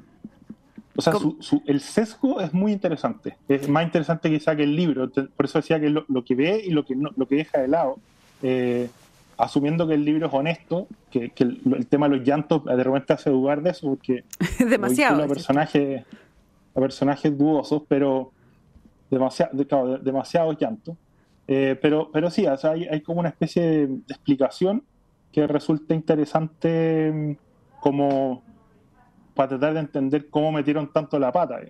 O 0.96 1.02
sea, 1.02 1.14
el 1.66 1.80
sesgo 1.80 2.40
es 2.40 2.52
muy 2.54 2.72
interesante. 2.72 3.36
Es 3.48 3.68
más 3.68 3.84
interesante 3.84 4.30
quizá 4.30 4.54
que 4.54 4.62
el 4.62 4.76
libro. 4.76 5.10
Por 5.10 5.46
eso 5.46 5.58
decía 5.58 5.80
que 5.80 5.90
lo, 5.90 6.24
que 6.24 6.34
ve 6.34 6.62
y 6.64 6.70
lo 6.70 6.84
que, 6.84 6.94
no, 6.94 7.10
lo 7.16 7.26
que 7.26 7.36
deja 7.36 7.58
de 7.58 7.68
lado. 7.68 7.98
Eh, 8.42 8.88
asumiendo 9.36 9.88
que 9.88 9.94
el 9.94 10.04
libro 10.04 10.26
es 10.26 10.34
honesto, 10.34 10.86
que, 11.10 11.32
el, 11.38 11.86
tema 11.88 12.08
de 12.08 12.16
los 12.16 12.26
llantos 12.26 12.64
de 12.64 12.84
repente 12.84 13.12
hace 13.14 13.30
dudar 13.30 13.62
de 13.62 13.70
eso, 13.70 13.88
porque 13.88 14.24
demasiado. 14.58 15.24
A 15.24 15.26
personajes, 15.26 16.04
a 16.74 16.80
personajes 16.80 17.36
dudosos, 17.36 17.82
pero 17.88 18.32
demasiado, 19.10 19.66
claro, 19.66 19.98
demasiados 19.98 20.56
llantos. 20.58 20.96
Eh, 21.48 21.76
pero, 21.82 22.10
pero 22.12 22.30
sí, 22.30 22.46
hay, 22.46 22.86
hay, 22.86 23.00
como 23.00 23.20
una 23.20 23.30
especie 23.30 23.62
de, 23.62 23.84
explicación 24.08 24.84
que 25.32 25.46
resulta 25.46 25.94
interesante 25.94 27.12
mm, 27.12 27.80
como 27.80 28.42
para 29.34 29.50
tratar 29.50 29.74
de 29.74 29.80
entender 29.80 30.28
cómo 30.28 30.52
metieron 30.52 30.92
tanto 30.92 31.18
la 31.18 31.32
pata. 31.32 31.60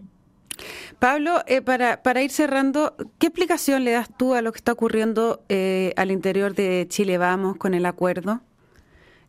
Pablo, 0.98 1.42
eh, 1.46 1.62
para, 1.62 2.02
para 2.02 2.22
ir 2.22 2.30
cerrando, 2.30 2.94
¿qué 3.18 3.28
explicación 3.28 3.84
le 3.84 3.92
das 3.92 4.10
tú 4.16 4.34
a 4.34 4.42
lo 4.42 4.52
que 4.52 4.58
está 4.58 4.72
ocurriendo 4.72 5.42
eh, 5.48 5.92
al 5.96 6.10
interior 6.10 6.54
de 6.54 6.86
Chile 6.88 7.16
Vamos 7.18 7.56
con 7.56 7.74
el 7.74 7.86
acuerdo? 7.86 8.40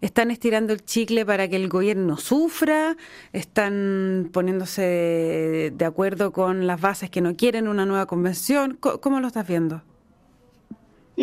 ¿Están 0.02 0.32
estirando 0.32 0.74
el 0.74 0.84
chicle 0.84 1.26
para 1.26 1.48
que 1.48 1.56
el 1.56 1.70
gobierno 1.70 2.17
sufra? 2.17 2.98
¿Están 3.34 4.32
poniéndose 4.34 5.72
de 5.76 5.86
acuerdo 5.86 6.32
con 6.32 6.65
las 6.65 6.82
bases 6.82 7.12
que 7.12 7.22
no 7.22 7.36
quieren 7.36 7.67
una 7.67 7.86
nueva 7.86 8.08
convención? 8.08 8.78
¿Cómo, 8.80 9.20
lo 9.20 9.28
estás 9.28 9.48
viendo? 9.48 9.84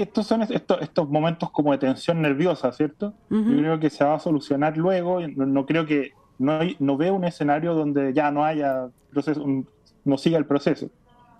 Estos 0.01 0.27
son 0.27 0.43
estos, 0.43 0.81
estos 0.81 1.09
momentos 1.09 1.51
como 1.51 1.73
de 1.73 1.79
tensión 1.79 2.23
nerviosa, 2.23 2.73
¿cierto? 2.73 3.15
Yo 3.31 3.45
creo 3.45 3.81
que 3.81 3.91
se 3.91 4.05
va 4.05 4.15
a 4.15 4.21
solucionar 4.21 4.77
luego. 4.77 5.21
No, 5.27 5.67
creo 5.67 5.87
que. 5.87 6.13
No, 6.39 6.61
no 6.79 6.97
veo 6.97 7.15
un 7.15 7.25
escenario 7.25 7.75
donde 7.75 8.13
ya 8.13 8.31
no 8.31 8.45
haya 8.45 8.89
proceso, 9.11 9.45
no 10.05 10.19
siga 10.19 10.39
el 10.39 10.47
proceso. 10.47 10.89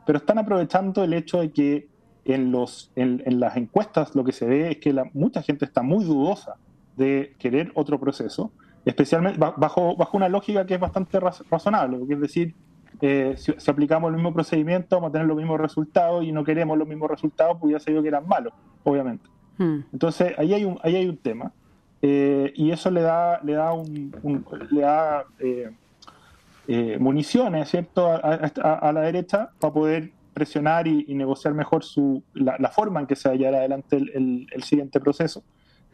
Pero 0.07 0.19
están 0.19 0.39
aprovechando 0.39 1.05
el 1.05 1.13
hecho 1.13 1.41
de 1.41 1.51
que 1.53 1.89
en, 2.25 2.53
los, 2.53 2.93
en, 2.95 3.41
las 3.41 3.57
encuestas 3.57 4.15
lo 4.15 4.25
que 4.25 4.33
se 4.33 4.47
ve 4.47 4.71
es 4.73 4.79
que 4.79 4.93
la, 4.93 5.09
mucha 5.15 5.43
gente 5.43 5.65
está 5.65 5.83
muy 5.83 6.05
dudosa 6.05 6.57
de 6.97 7.35
querer 7.39 7.73
otro 7.75 7.99
proceso, 7.99 8.53
especialmente 8.85 9.39
bajo, 9.39 9.97
bajo 9.97 10.17
una 10.17 10.29
lógica 10.29 10.67
que 10.67 10.75
es 10.75 10.81
bastante 10.81 11.19
razonable, 11.21 12.01
es 12.09 12.21
decir, 12.21 12.55
eh, 13.01 13.35
si, 13.37 13.53
aplicamos 13.71 14.09
el 14.09 14.17
mismo 14.17 14.33
procedimiento 14.33 14.97
vamos 14.97 15.11
a 15.11 15.13
tener 15.13 15.27
los 15.27 15.37
mismos 15.37 15.61
resultados 15.61 16.25
y 16.25 16.33
no 16.33 16.45
queremos 16.45 16.77
los 16.77 16.89
mismos 16.89 17.11
resultados, 17.11 17.57
pues 17.61 17.73
ya 17.73 17.81
se 17.81 17.93
vio 17.93 18.03
que 18.03 18.09
eran 18.09 18.27
malos, 18.27 18.53
obviamente. 18.85 19.29
Hmm. 19.57 19.81
Entonces, 19.93 20.35
ahí 20.39 20.55
hay 20.55 20.65
un, 20.65 20.79
ahí 20.83 20.97
hay 20.97 21.09
un 21.09 21.17
tema. 21.17 21.53
Eh, 22.01 22.53
y 22.55 22.71
eso 22.71 22.91
le 22.91 23.03
da, 23.03 23.41
le 23.43 23.55
da, 23.55 23.73
un, 23.73 24.45
le 24.71 24.81
da 24.81 25.25
eh, 25.41 26.97
municiones 27.01 27.69
¿cierto? 27.69 28.09
A, 28.09 28.93
la 28.93 29.01
derecha 29.01 29.51
para 29.59 29.73
poder 29.73 30.13
presionar 30.33 30.87
y, 30.87 31.13
negociar 31.15 31.55
mejor 31.55 31.83
su, 31.83 32.23
la, 32.35 32.71
forma 32.71 33.01
en 33.01 33.07
que 33.07 33.17
se 33.17 33.29
vaya 33.29 33.49
adelante 33.49 33.97
el, 33.97 34.47
el, 34.53 34.63
siguiente 34.63 35.01
proceso. 35.01 35.43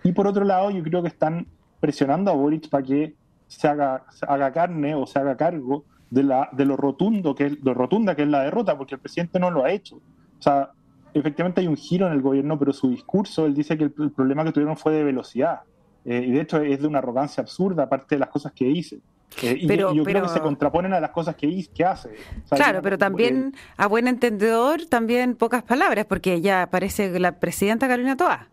Y 0.03 0.13
por 0.13 0.27
otro 0.27 0.45
lado, 0.45 0.71
yo 0.71 0.83
creo 0.83 1.01
que 1.01 1.09
están 1.09 1.47
presionando 1.81 2.31
a 2.31 2.35
Boric 2.35 2.69
para 2.69 2.85
que 2.85 3.15
se 3.47 3.69
haga, 3.69 4.05
se 4.11 4.27
haga 4.27 4.53
carne 4.53 4.95
o 4.95 5.07
se 5.07 5.19
haga 5.19 5.37
cargo 5.37 5.85
de, 6.11 6.23
la, 6.23 6.49
de 6.53 6.65
lo 6.65 6.77
rotundo 6.77 7.35
que 7.35 7.47
es, 7.47 7.59
lo 7.63 7.75
rotunda 7.75 8.15
que 8.15 8.23
es 8.23 8.29
la 8.29 8.43
derrota, 8.43 8.77
porque 8.77 8.95
el 8.95 9.01
presidente 9.01 9.39
no 9.39 9.51
lo 9.51 9.65
ha 9.65 9.71
hecho. 9.71 9.97
O 9.97 10.43
sea, 10.43 10.71
efectivamente 11.13 11.61
hay 11.61 11.67
un 11.67 11.77
giro 11.77 12.07
en 12.07 12.13
el 12.13 12.23
gobierno, 12.23 12.59
pero 12.59 12.73
su 12.73 12.91
discurso, 12.91 13.47
él 13.47 13.55
dice 13.55 13.77
que 13.79 13.85
el, 13.85 13.93
problema 13.93 14.45
que 14.45 14.53
tuvieron 14.53 14.77
fue 14.77 14.93
de 14.93 15.05
velocidad. 15.05 15.61
Eh, 16.05 16.25
y 16.27 16.33
de 16.33 16.43
hecho 16.43 16.59
es 16.59 16.81
de 16.81 16.87
una 16.87 16.99
arrogancia 16.99 17.43
absurda, 17.43 17.85
aparte 17.85 18.15
de 18.17 18.19
las 18.19 18.29
cosas 18.29 18.53
que 18.53 18.67
dice. 18.67 19.01
Eh, 19.43 19.59
y 19.61 19.77
yo, 19.77 20.05
creo 20.05 20.23
que 20.23 20.29
se 20.29 20.41
contraponen 20.41 20.93
a 20.93 21.01
las 21.01 21.11
cosas 21.11 21.35
que, 21.35 21.67
que 21.75 21.85
hace. 21.85 22.11
claro, 22.51 22.83
pero 22.83 22.99
también, 22.99 23.55
a 23.77 23.87
buen 23.87 24.07
entendedor, 24.07 24.87
también 24.87 25.35
pocas 25.35 25.63
palabras, 25.63 26.05
porque 26.07 26.41
ya 26.41 26.69
parece 26.71 27.19
la 27.19 27.33
presidenta 27.41 27.89
Carolina 27.89 28.17
Toa. 28.17 28.49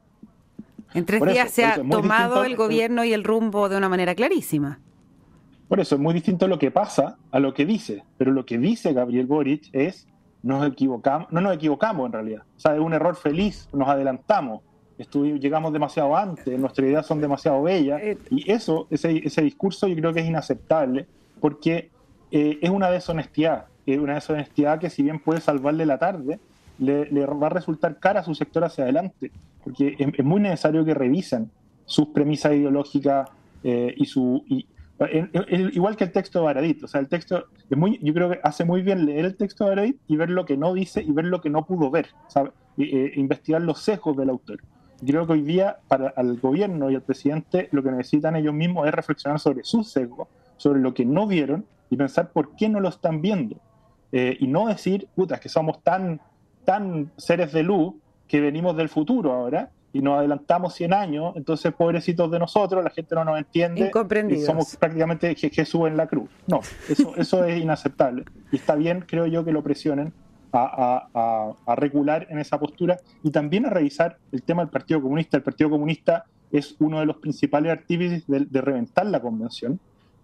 En 0.93 1.05
tres 1.05 1.23
días 1.23 1.51
se 1.51 1.65
ha 1.65 1.75
tomado 1.75 2.43
el 2.43 2.55
gobierno 2.55 3.03
y 3.05 3.13
el 3.13 3.23
rumbo 3.23 3.69
de 3.69 3.77
una 3.77 3.89
manera 3.89 4.15
clarísima. 4.15 4.79
Por 5.71 5.79
eso 5.79 5.95
es 5.95 6.01
muy 6.01 6.13
distinto 6.13 6.49
lo 6.49 6.59
que 6.59 6.69
pasa 6.69 7.15
a 7.31 7.39
lo 7.39 7.53
que 7.53 7.65
dice. 7.65 8.03
Pero 8.17 8.33
lo 8.33 8.45
que 8.45 8.57
dice 8.57 8.91
Gabriel 8.91 9.25
Boric 9.25 9.69
es 9.71 10.05
nos 10.43 10.67
equivocamos, 10.67 11.31
no 11.31 11.39
nos 11.39 11.55
equivocamos 11.55 12.07
en 12.07 12.11
realidad. 12.11 12.43
O 12.57 12.59
sea, 12.59 12.75
es 12.75 12.81
un 12.81 12.91
error 12.91 13.15
feliz, 13.15 13.69
nos 13.71 13.87
adelantamos, 13.87 14.63
llegamos 14.97 15.71
demasiado 15.71 16.17
antes, 16.17 16.59
nuestras 16.59 16.89
ideas 16.89 17.05
son 17.05 17.21
demasiado 17.21 17.63
bellas. 17.63 18.01
Eh, 18.03 18.17
y 18.31 18.51
eso, 18.51 18.87
ese, 18.89 19.25
ese 19.25 19.43
discurso 19.43 19.87
yo 19.87 19.95
creo 19.95 20.13
que 20.13 20.19
es 20.19 20.27
inaceptable 20.27 21.07
porque 21.39 21.89
eh, 22.31 22.59
es 22.61 22.69
una 22.69 22.91
deshonestidad. 22.91 23.67
Es 23.85 23.97
una 23.97 24.15
deshonestidad 24.15 24.77
que 24.77 24.89
si 24.89 25.03
bien 25.03 25.19
puede 25.19 25.39
salvarle 25.39 25.85
la 25.85 25.97
tarde, 25.97 26.41
le, 26.79 27.05
va 27.25 27.47
a 27.47 27.49
resultar 27.49 27.97
cara 27.97 28.19
a 28.19 28.23
su 28.23 28.35
sector 28.35 28.65
hacia 28.65 28.83
adelante. 28.83 29.31
Porque 29.63 29.95
es, 29.97 30.25
muy 30.25 30.41
necesario 30.41 30.83
que 30.83 30.93
revisen 30.93 31.49
sus 31.85 32.09
premisas 32.09 32.51
ideológicas 32.55 33.29
eh, 33.63 33.93
y, 33.95 34.05
su, 34.05 34.43
igual 35.73 35.95
que 35.95 36.03
el 36.03 36.11
texto 36.11 36.39
de 36.39 36.45
Baradit, 36.45 36.83
o 36.83 36.87
sea, 36.87 37.01
el 37.01 37.07
texto, 37.07 37.45
es 37.69 37.77
muy, 37.77 37.99
yo 38.01 38.13
creo 38.13 38.29
que 38.29 38.39
hace 38.43 38.65
muy 38.65 38.81
bien 38.81 39.05
leer 39.05 39.25
el 39.25 39.35
texto 39.35 39.63
de 39.63 39.69
Baradit 39.71 39.99
y 40.07 40.15
ver 40.17 40.29
lo 40.29 40.45
que 40.45 40.57
no 40.57 40.73
dice 40.73 41.01
y 41.01 41.11
ver 41.11 41.25
lo 41.25 41.41
que 41.41 41.49
no 41.49 41.65
pudo 41.65 41.89
ver, 41.89 42.09
e 42.77 43.13
investigar 43.15 43.61
los 43.61 43.79
sesgos 43.79 44.15
del 44.17 44.29
autor. 44.29 44.61
Creo 45.05 45.25
que 45.25 45.33
hoy 45.33 45.41
día 45.41 45.77
para 45.87 46.13
el 46.17 46.39
gobierno 46.39 46.91
y 46.91 46.95
al 46.95 47.01
presidente 47.01 47.69
lo 47.71 47.81
que 47.81 47.91
necesitan 47.91 48.35
ellos 48.35 48.53
mismos 48.53 48.87
es 48.87 48.93
reflexionar 48.93 49.39
sobre 49.39 49.63
sus 49.63 49.89
sesgos, 49.89 50.27
sobre 50.57 50.79
lo 50.79 50.93
que 50.93 51.05
no 51.05 51.25
vieron 51.25 51.65
y 51.89 51.97
pensar 51.97 52.31
por 52.31 52.55
qué 52.55 52.69
no 52.69 52.79
lo 52.79 52.89
están 52.89 53.21
viendo. 53.21 53.57
Eh, 54.11 54.37
y 54.39 54.47
no 54.47 54.67
decir, 54.67 55.07
puta, 55.15 55.35
es 55.35 55.41
que 55.41 55.49
somos 55.49 55.81
tan, 55.81 56.21
tan 56.65 57.11
seres 57.17 57.51
de 57.51 57.63
luz 57.63 57.95
que 58.27 58.41
venimos 58.41 58.77
del 58.77 58.89
futuro 58.89 59.33
ahora 59.33 59.71
y 59.93 60.01
nos 60.01 60.19
adelantamos 60.19 60.73
100 60.75 60.93
años, 60.93 61.33
entonces 61.35 61.73
pobrecitos 61.73 62.31
de 62.31 62.39
nosotros, 62.39 62.83
la 62.83 62.89
gente 62.89 63.13
no 63.15 63.25
nos 63.25 63.37
entiende 63.37 63.91
y 64.29 64.37
somos 64.41 64.75
prácticamente 64.77 65.35
Jesús 65.35 65.87
en 65.87 65.97
la 65.97 66.07
cruz. 66.07 66.29
No, 66.47 66.61
eso, 66.89 67.13
eso 67.17 67.43
es 67.45 67.61
inaceptable. 67.61 68.25
Y 68.51 68.57
está 68.57 68.75
bien, 68.75 69.03
creo 69.05 69.27
yo, 69.27 69.43
que 69.43 69.51
lo 69.51 69.61
presionen 69.63 70.13
a, 70.53 71.07
a, 71.13 71.71
a, 71.71 71.75
regular 71.75 72.27
en 72.29 72.39
esa 72.39 72.59
postura 72.59 72.97
y 73.23 73.31
también 73.31 73.65
a 73.65 73.69
revisar 73.69 74.17
el 74.31 74.43
tema 74.43 74.63
del 74.63 74.69
Partido 74.69 75.01
Comunista. 75.01 75.37
El 75.37 75.43
Partido 75.43 75.69
Comunista 75.69 76.25
es 76.51 76.75
uno 76.79 76.99
de 76.99 77.05
los 77.05 77.17
principales 77.17 77.71
artífices 77.71 78.23
de, 78.27 78.61
reventar 78.61 79.05
la 79.05 79.21
convención. 79.21 79.79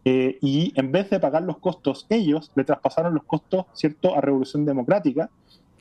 Eh, 0.05 0.37
y 0.41 0.71
en 0.75 0.91
vez 0.91 1.09
de 1.09 1.19
pagar 1.19 1.43
los 1.43 1.57
costos 1.57 2.05
ellos, 2.09 2.51
le 2.55 2.63
traspasaron 2.63 3.13
los 3.13 3.23
costos, 3.23 3.65
¿cierto?, 3.73 4.15
a 4.15 4.21
Revolución 4.21 4.65
Democrática, 4.65 5.29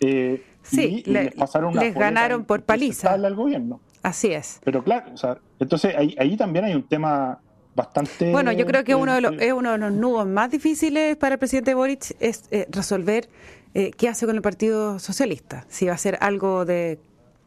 eh, 0.00 0.42
sí, 0.62 1.02
les, 1.06 1.34
pasaron 1.34 1.74
les 1.74 1.94
ganaron 1.94 2.44
por 2.44 2.62
paliza 2.62 3.12
al 3.12 3.34
gobierno. 3.34 3.80
Así 4.02 4.32
es. 4.32 4.60
Pero 4.64 4.84
claro, 4.84 5.12
o 5.12 5.16
sea, 5.16 5.38
entonces 5.58 5.94
ahí, 5.96 6.14
ahí 6.18 6.36
también 6.36 6.64
hay 6.64 6.74
un 6.74 6.84
tema 6.84 7.40
bastante... 7.74 8.32
Bueno, 8.32 8.52
yo 8.52 8.66
creo 8.66 8.84
que 8.84 8.94
uno 8.94 9.14
de 9.14 9.20
los, 9.20 9.32
es 9.40 9.52
uno 9.52 9.72
de 9.72 9.78
los 9.78 9.92
nudos 9.92 10.26
más 10.26 10.50
difíciles 10.50 11.16
para 11.16 11.34
el 11.34 11.38
presidente 11.38 11.74
Boric 11.74 12.16
es 12.20 12.44
eh, 12.50 12.66
resolver 12.70 13.28
eh, 13.74 13.90
qué 13.96 14.08
hace 14.08 14.26
con 14.26 14.34
el 14.34 14.42
Partido 14.42 14.98
Socialista. 14.98 15.66
Si 15.68 15.86
va 15.86 15.92
a 15.92 15.98
ser 15.98 16.18
algo 16.20 16.64
de 16.64 16.98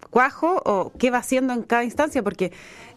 cuajo 0.09 0.62
o 0.65 0.91
qué 0.97 1.12
va 1.12 1.17
haciendo 1.17 1.53
en 1.53 1.63
cada 1.63 1.83
instancia, 1.83 2.23
porque 2.23 2.51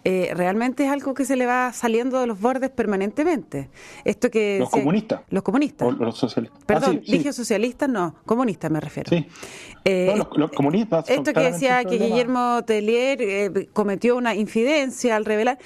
eh, 0.04 0.32
realmente 0.34 0.84
es 0.84 0.90
algo 0.90 1.14
que 1.14 1.24
se 1.24 1.36
le 1.36 1.46
va 1.46 1.72
saliendo 1.72 2.20
de 2.20 2.26
los 2.26 2.40
bordes 2.40 2.70
permanentemente. 2.70 3.70
Esto 4.04 4.30
que 4.30 4.58
los 4.58 4.70
comunistas. 4.70 5.20
Los 5.30 5.44
comunistas. 5.44 5.96
los 5.96 6.18
socialistas. 6.18 6.64
Perdón, 6.64 7.00
ah, 7.00 7.04
dije 7.06 7.32
socialistas, 7.32 7.88
no, 7.88 8.16
comunistas 8.26 8.68
me 8.70 8.80
refiero. 8.80 9.10
Sí. 9.10 9.26
Eh, 9.84 10.12
los, 10.16 10.50
comunistas. 10.50 11.08
Esto 11.08 11.32
que 11.32 11.40
decía 11.40 11.84
que 11.84 11.98
Guillermo 11.98 12.64
Tellier 12.64 13.22
eh, 13.22 13.68
cometió 13.72 14.16
una 14.16 14.34
infidencia 14.34 15.14
al 15.14 15.24
revelar. 15.24 15.58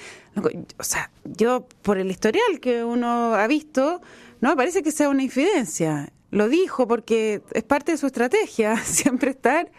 O 0.77 0.83
sea, 0.83 1.09
yo 1.23 1.65
por 1.81 1.97
el 1.97 2.11
historial 2.11 2.59
que 2.61 2.83
uno 2.83 3.33
ha 3.33 3.47
visto, 3.47 4.01
no 4.39 4.49
me 4.49 4.55
parece 4.55 4.83
que 4.83 4.91
sea 4.91 5.09
una 5.09 5.23
infidencia. 5.23 6.11
Lo 6.29 6.47
dijo 6.47 6.87
porque 6.87 7.41
es 7.53 7.63
parte 7.63 7.93
de 7.93 7.97
su 7.97 8.05
estrategia, 8.05 8.77
siempre 8.83 9.31
estar 9.31 9.71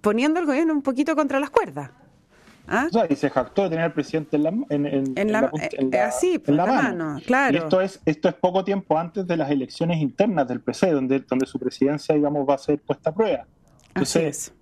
poniendo 0.00 0.40
al 0.40 0.46
gobierno 0.46 0.72
un 0.72 0.82
poquito 0.82 1.14
contra 1.14 1.38
las 1.38 1.48
cuerdas. 1.48 1.92
¿Ah? 2.72 2.88
y 3.08 3.16
se 3.16 3.28
jactó 3.28 3.64
de 3.64 3.70
tener 3.70 3.84
al 3.84 3.92
presidente 3.92 4.36
en 4.36 4.42
la, 4.44 4.50
en, 4.68 4.86
en, 5.16 5.32
la, 5.32 5.50
así, 6.06 6.38
por 6.38 6.54
la, 6.54 6.66
mano. 6.66 7.20
claro. 7.26 7.58
esto 7.58 7.80
es, 7.80 8.00
esto 8.06 8.28
es 8.28 8.34
poco 8.34 8.62
tiempo 8.62 8.96
antes 8.96 9.26
de 9.26 9.36
las 9.36 9.50
elecciones 9.50 10.00
internas 10.00 10.46
del 10.46 10.60
PC, 10.60 10.92
donde, 10.92 11.18
donde 11.20 11.46
su 11.46 11.58
presidencia, 11.58 12.14
digamos, 12.14 12.48
va 12.48 12.54
a 12.54 12.58
ser 12.58 12.78
puesta 12.78 13.10
a 13.10 13.14
prueba. 13.14 13.44
Entonces, 13.88 14.52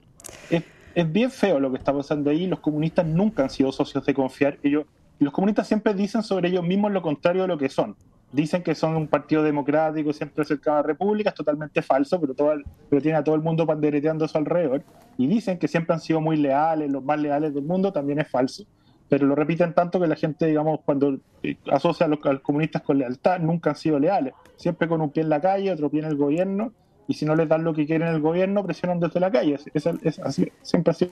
es. 0.48 0.64
es. 0.94 1.12
bien 1.12 1.30
feo 1.30 1.60
lo 1.60 1.70
que 1.70 1.76
está 1.76 1.92
pasando 1.92 2.30
ahí. 2.30 2.46
Los 2.46 2.60
comunistas 2.60 3.04
nunca 3.04 3.42
han 3.42 3.50
sido 3.50 3.70
socios 3.72 4.06
de 4.06 4.14
confiar. 4.14 4.58
Ellos, 4.62 4.86
los 5.18 5.32
comunistas 5.32 5.68
siempre 5.68 5.92
dicen 5.92 6.22
sobre 6.22 6.48
ellos 6.48 6.64
mismos 6.64 6.92
lo 6.92 7.02
contrario 7.02 7.42
de 7.42 7.48
lo 7.48 7.58
que 7.58 7.68
son 7.68 7.94
dicen 8.32 8.62
que 8.62 8.74
son 8.74 8.96
un 8.96 9.08
partido 9.08 9.42
democrático, 9.42 10.12
siempre 10.12 10.44
cercano 10.44 10.78
a 10.78 10.80
la 10.80 10.86
república, 10.86 11.30
es 11.30 11.36
totalmente 11.36 11.82
falso, 11.82 12.20
pero, 12.20 12.34
todo 12.34 12.52
pero 12.88 13.02
tiene 13.02 13.18
a 13.18 13.24
todo 13.24 13.34
el 13.34 13.42
mundo 13.42 13.66
pandereteando 13.66 14.24
a 14.24 14.28
su 14.28 14.38
alrededor. 14.38 14.82
Y 15.16 15.26
dicen 15.26 15.58
que 15.58 15.68
siempre 15.68 15.94
han 15.94 16.00
sido 16.00 16.20
muy 16.20 16.36
leales, 16.36 16.90
los 16.90 17.02
más 17.02 17.18
leales 17.18 17.54
del 17.54 17.64
mundo, 17.64 17.92
también 17.92 18.20
es 18.20 18.28
falso. 18.28 18.64
Pero 19.08 19.26
lo 19.26 19.34
repiten 19.34 19.72
tanto 19.72 19.98
que 19.98 20.06
la 20.06 20.16
gente, 20.16 20.46
digamos, 20.46 20.80
cuando 20.84 21.18
eh, 21.42 21.56
asocia 21.70 22.06
a 22.06 22.08
los, 22.08 22.18
comunistas 22.42 22.82
con 22.82 22.98
lealtad, 22.98 23.40
nunca 23.40 23.70
han 23.70 23.76
sido 23.76 23.98
leales. 23.98 24.34
Siempre 24.56 24.86
con 24.86 25.00
un 25.00 25.10
pie 25.10 25.22
en 25.22 25.30
la 25.30 25.40
calle, 25.40 25.72
otro 25.72 25.88
pie 25.88 26.00
en 26.00 26.06
el 26.06 26.16
gobierno, 26.16 26.72
y 27.06 27.14
si 27.14 27.24
no 27.24 27.34
les 27.34 27.48
dan 27.48 27.64
lo 27.64 27.72
que 27.72 27.86
quieren 27.86 28.08
el 28.08 28.20
gobierno, 28.20 28.62
presionan 28.64 29.00
desde 29.00 29.18
la 29.18 29.30
calle. 29.30 29.58
Es, 29.72 30.18
así, 30.18 30.52
siempre 30.60 30.92
sido. 30.92 31.10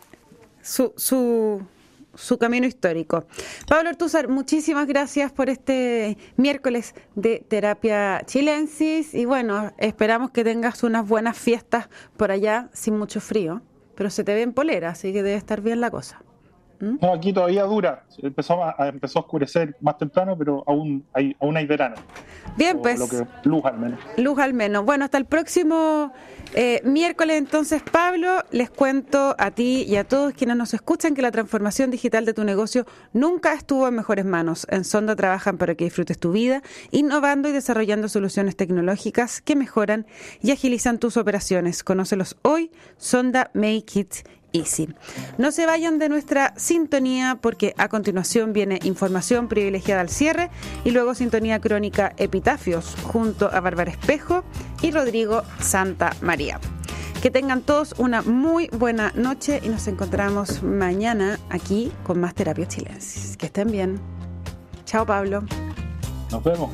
Su, 0.61 0.93
su, 0.97 1.63
su 2.17 2.39
camino 2.39 2.67
histórico. 2.67 3.27
Pablo 3.69 3.91
Ortúzar, 3.91 4.29
muchísimas 4.29 4.87
gracias 4.87 5.33
por 5.33 5.51
este 5.51 6.19
miércoles 6.37 6.95
de 7.15 7.45
terapia 7.49 8.23
chilensis 8.27 9.15
y 9.15 9.25
bueno, 9.25 9.73
esperamos 9.79 10.31
que 10.31 10.45
tengas 10.45 10.83
unas 10.83 11.07
buenas 11.07 11.39
fiestas 11.39 11.89
por 12.17 12.31
allá 12.31 12.69
sin 12.73 12.99
mucho 12.99 13.21
frío, 13.21 13.63
pero 13.95 14.11
se 14.11 14.25
te 14.25 14.35
ve 14.35 14.43
en 14.43 14.53
polera, 14.53 14.91
así 14.91 15.13
que 15.13 15.23
debe 15.23 15.37
estar 15.37 15.61
bien 15.61 15.81
la 15.81 15.91
cosa. 15.91 16.23
¿Mm? 16.81 16.97
No, 17.01 17.13
aquí 17.13 17.33
todavía 17.33 17.65
dura. 17.65 18.05
Empezó 18.19 18.63
a, 18.63 18.89
empezó 18.89 19.19
a 19.19 19.23
oscurecer 19.23 19.77
más 19.81 19.99
temprano, 19.99 20.37
pero 20.37 20.63
aún 20.67 21.05
hay, 21.13 21.37
aún 21.41 21.57
hay 21.57 21.67
verano. 21.67 21.97
Bien, 22.57 22.79
pues. 22.81 23.01
luz 23.45 23.65
al 23.65 23.79
menos. 23.79 24.01
Luz 24.17 24.39
al 24.39 24.55
menos. 24.55 24.85
Bueno, 24.85 25.05
hasta 25.05 25.19
el 25.19 25.25
próximo 25.25 26.13
eh, 26.55 26.81
miércoles 26.85 27.37
entonces, 27.37 27.83
Pablo, 27.83 28.43
les 28.51 28.71
cuento 28.71 29.35
a 29.39 29.51
ti 29.51 29.85
y 29.87 29.97
a 29.97 30.05
todos 30.05 30.33
quienes 30.33 30.57
nos 30.57 30.75
escuchan 30.75 31.15
que 31.15 31.23
la 31.23 31.31
transformación 31.31 31.91
digital 31.91 32.25
de 32.25 32.35
tu 32.35 32.45
negocio 32.45 32.87
nunca 33.13 33.53
estuvo 33.53 33.89
en 33.89 33.95
mejores 33.95 34.25
manos. 34.25 34.67
En 34.71 34.85
Sonda 34.85 35.17
trabajan 35.17 35.59
para 35.59 35.75
que 35.75 35.85
disfrutes 35.85 36.19
tu 36.19 36.33
vida, 36.33 36.63
innovando 36.91 37.49
y 37.49 37.53
desarrollando 37.53 38.09
soluciones 38.09 38.57
tecnológicas 38.57 39.41
que 39.41 39.57
mejoran 39.57 40.07
y 40.41 40.53
agilizan 40.53 40.99
tus 40.99 41.17
operaciones. 41.17 41.85
Conócelos 41.85 42.37
hoy, 42.43 42.71
Sonda 42.97 43.51
Make 43.55 44.01
It 44.01 44.15
no 45.39 45.53
se 45.53 45.67
vayan 45.67 45.99
de 45.99 46.09
nuestra 46.09 46.55
sintonía 46.57 47.39
porque 47.41 47.75
a 47.77 47.89
continuación 47.89 48.53
viene 48.53 48.79
información 48.85 49.49
privilegiada 49.49 50.01
al 50.01 50.09
cierre 50.09 50.51
y 50.85 50.91
luego 50.91 51.15
sintonía 51.15 51.61
crónica 51.61 52.15
Epitafios 52.17 52.95
junto 53.03 53.53
a 53.53 53.61
Bárbara 53.61 53.91
Espejo 53.91 54.45
y 54.83 54.91
Rodrigo 54.91 55.43
Santa 55.61 56.15
María. 56.21 56.61
Que 57.23 57.31
tengan 57.31 57.63
todos 57.63 57.95
una 57.99 58.23
muy 58.23 58.69
buena 58.69 59.13
noche 59.17 59.61
y 59.63 59.69
nos 59.69 59.89
encontramos 59.89 60.63
mañana 60.63 61.39
aquí 61.51 61.91
con 62.05 62.21
más 62.21 62.35
Terapia 62.35 62.69
Chilensis. 62.69 63.37
Que 63.37 63.47
estén 63.47 63.71
bien. 63.71 63.99
Chao, 64.85 65.05
Pablo. 65.05 65.43
Nos 66.31 66.45
vemos. 66.45 66.71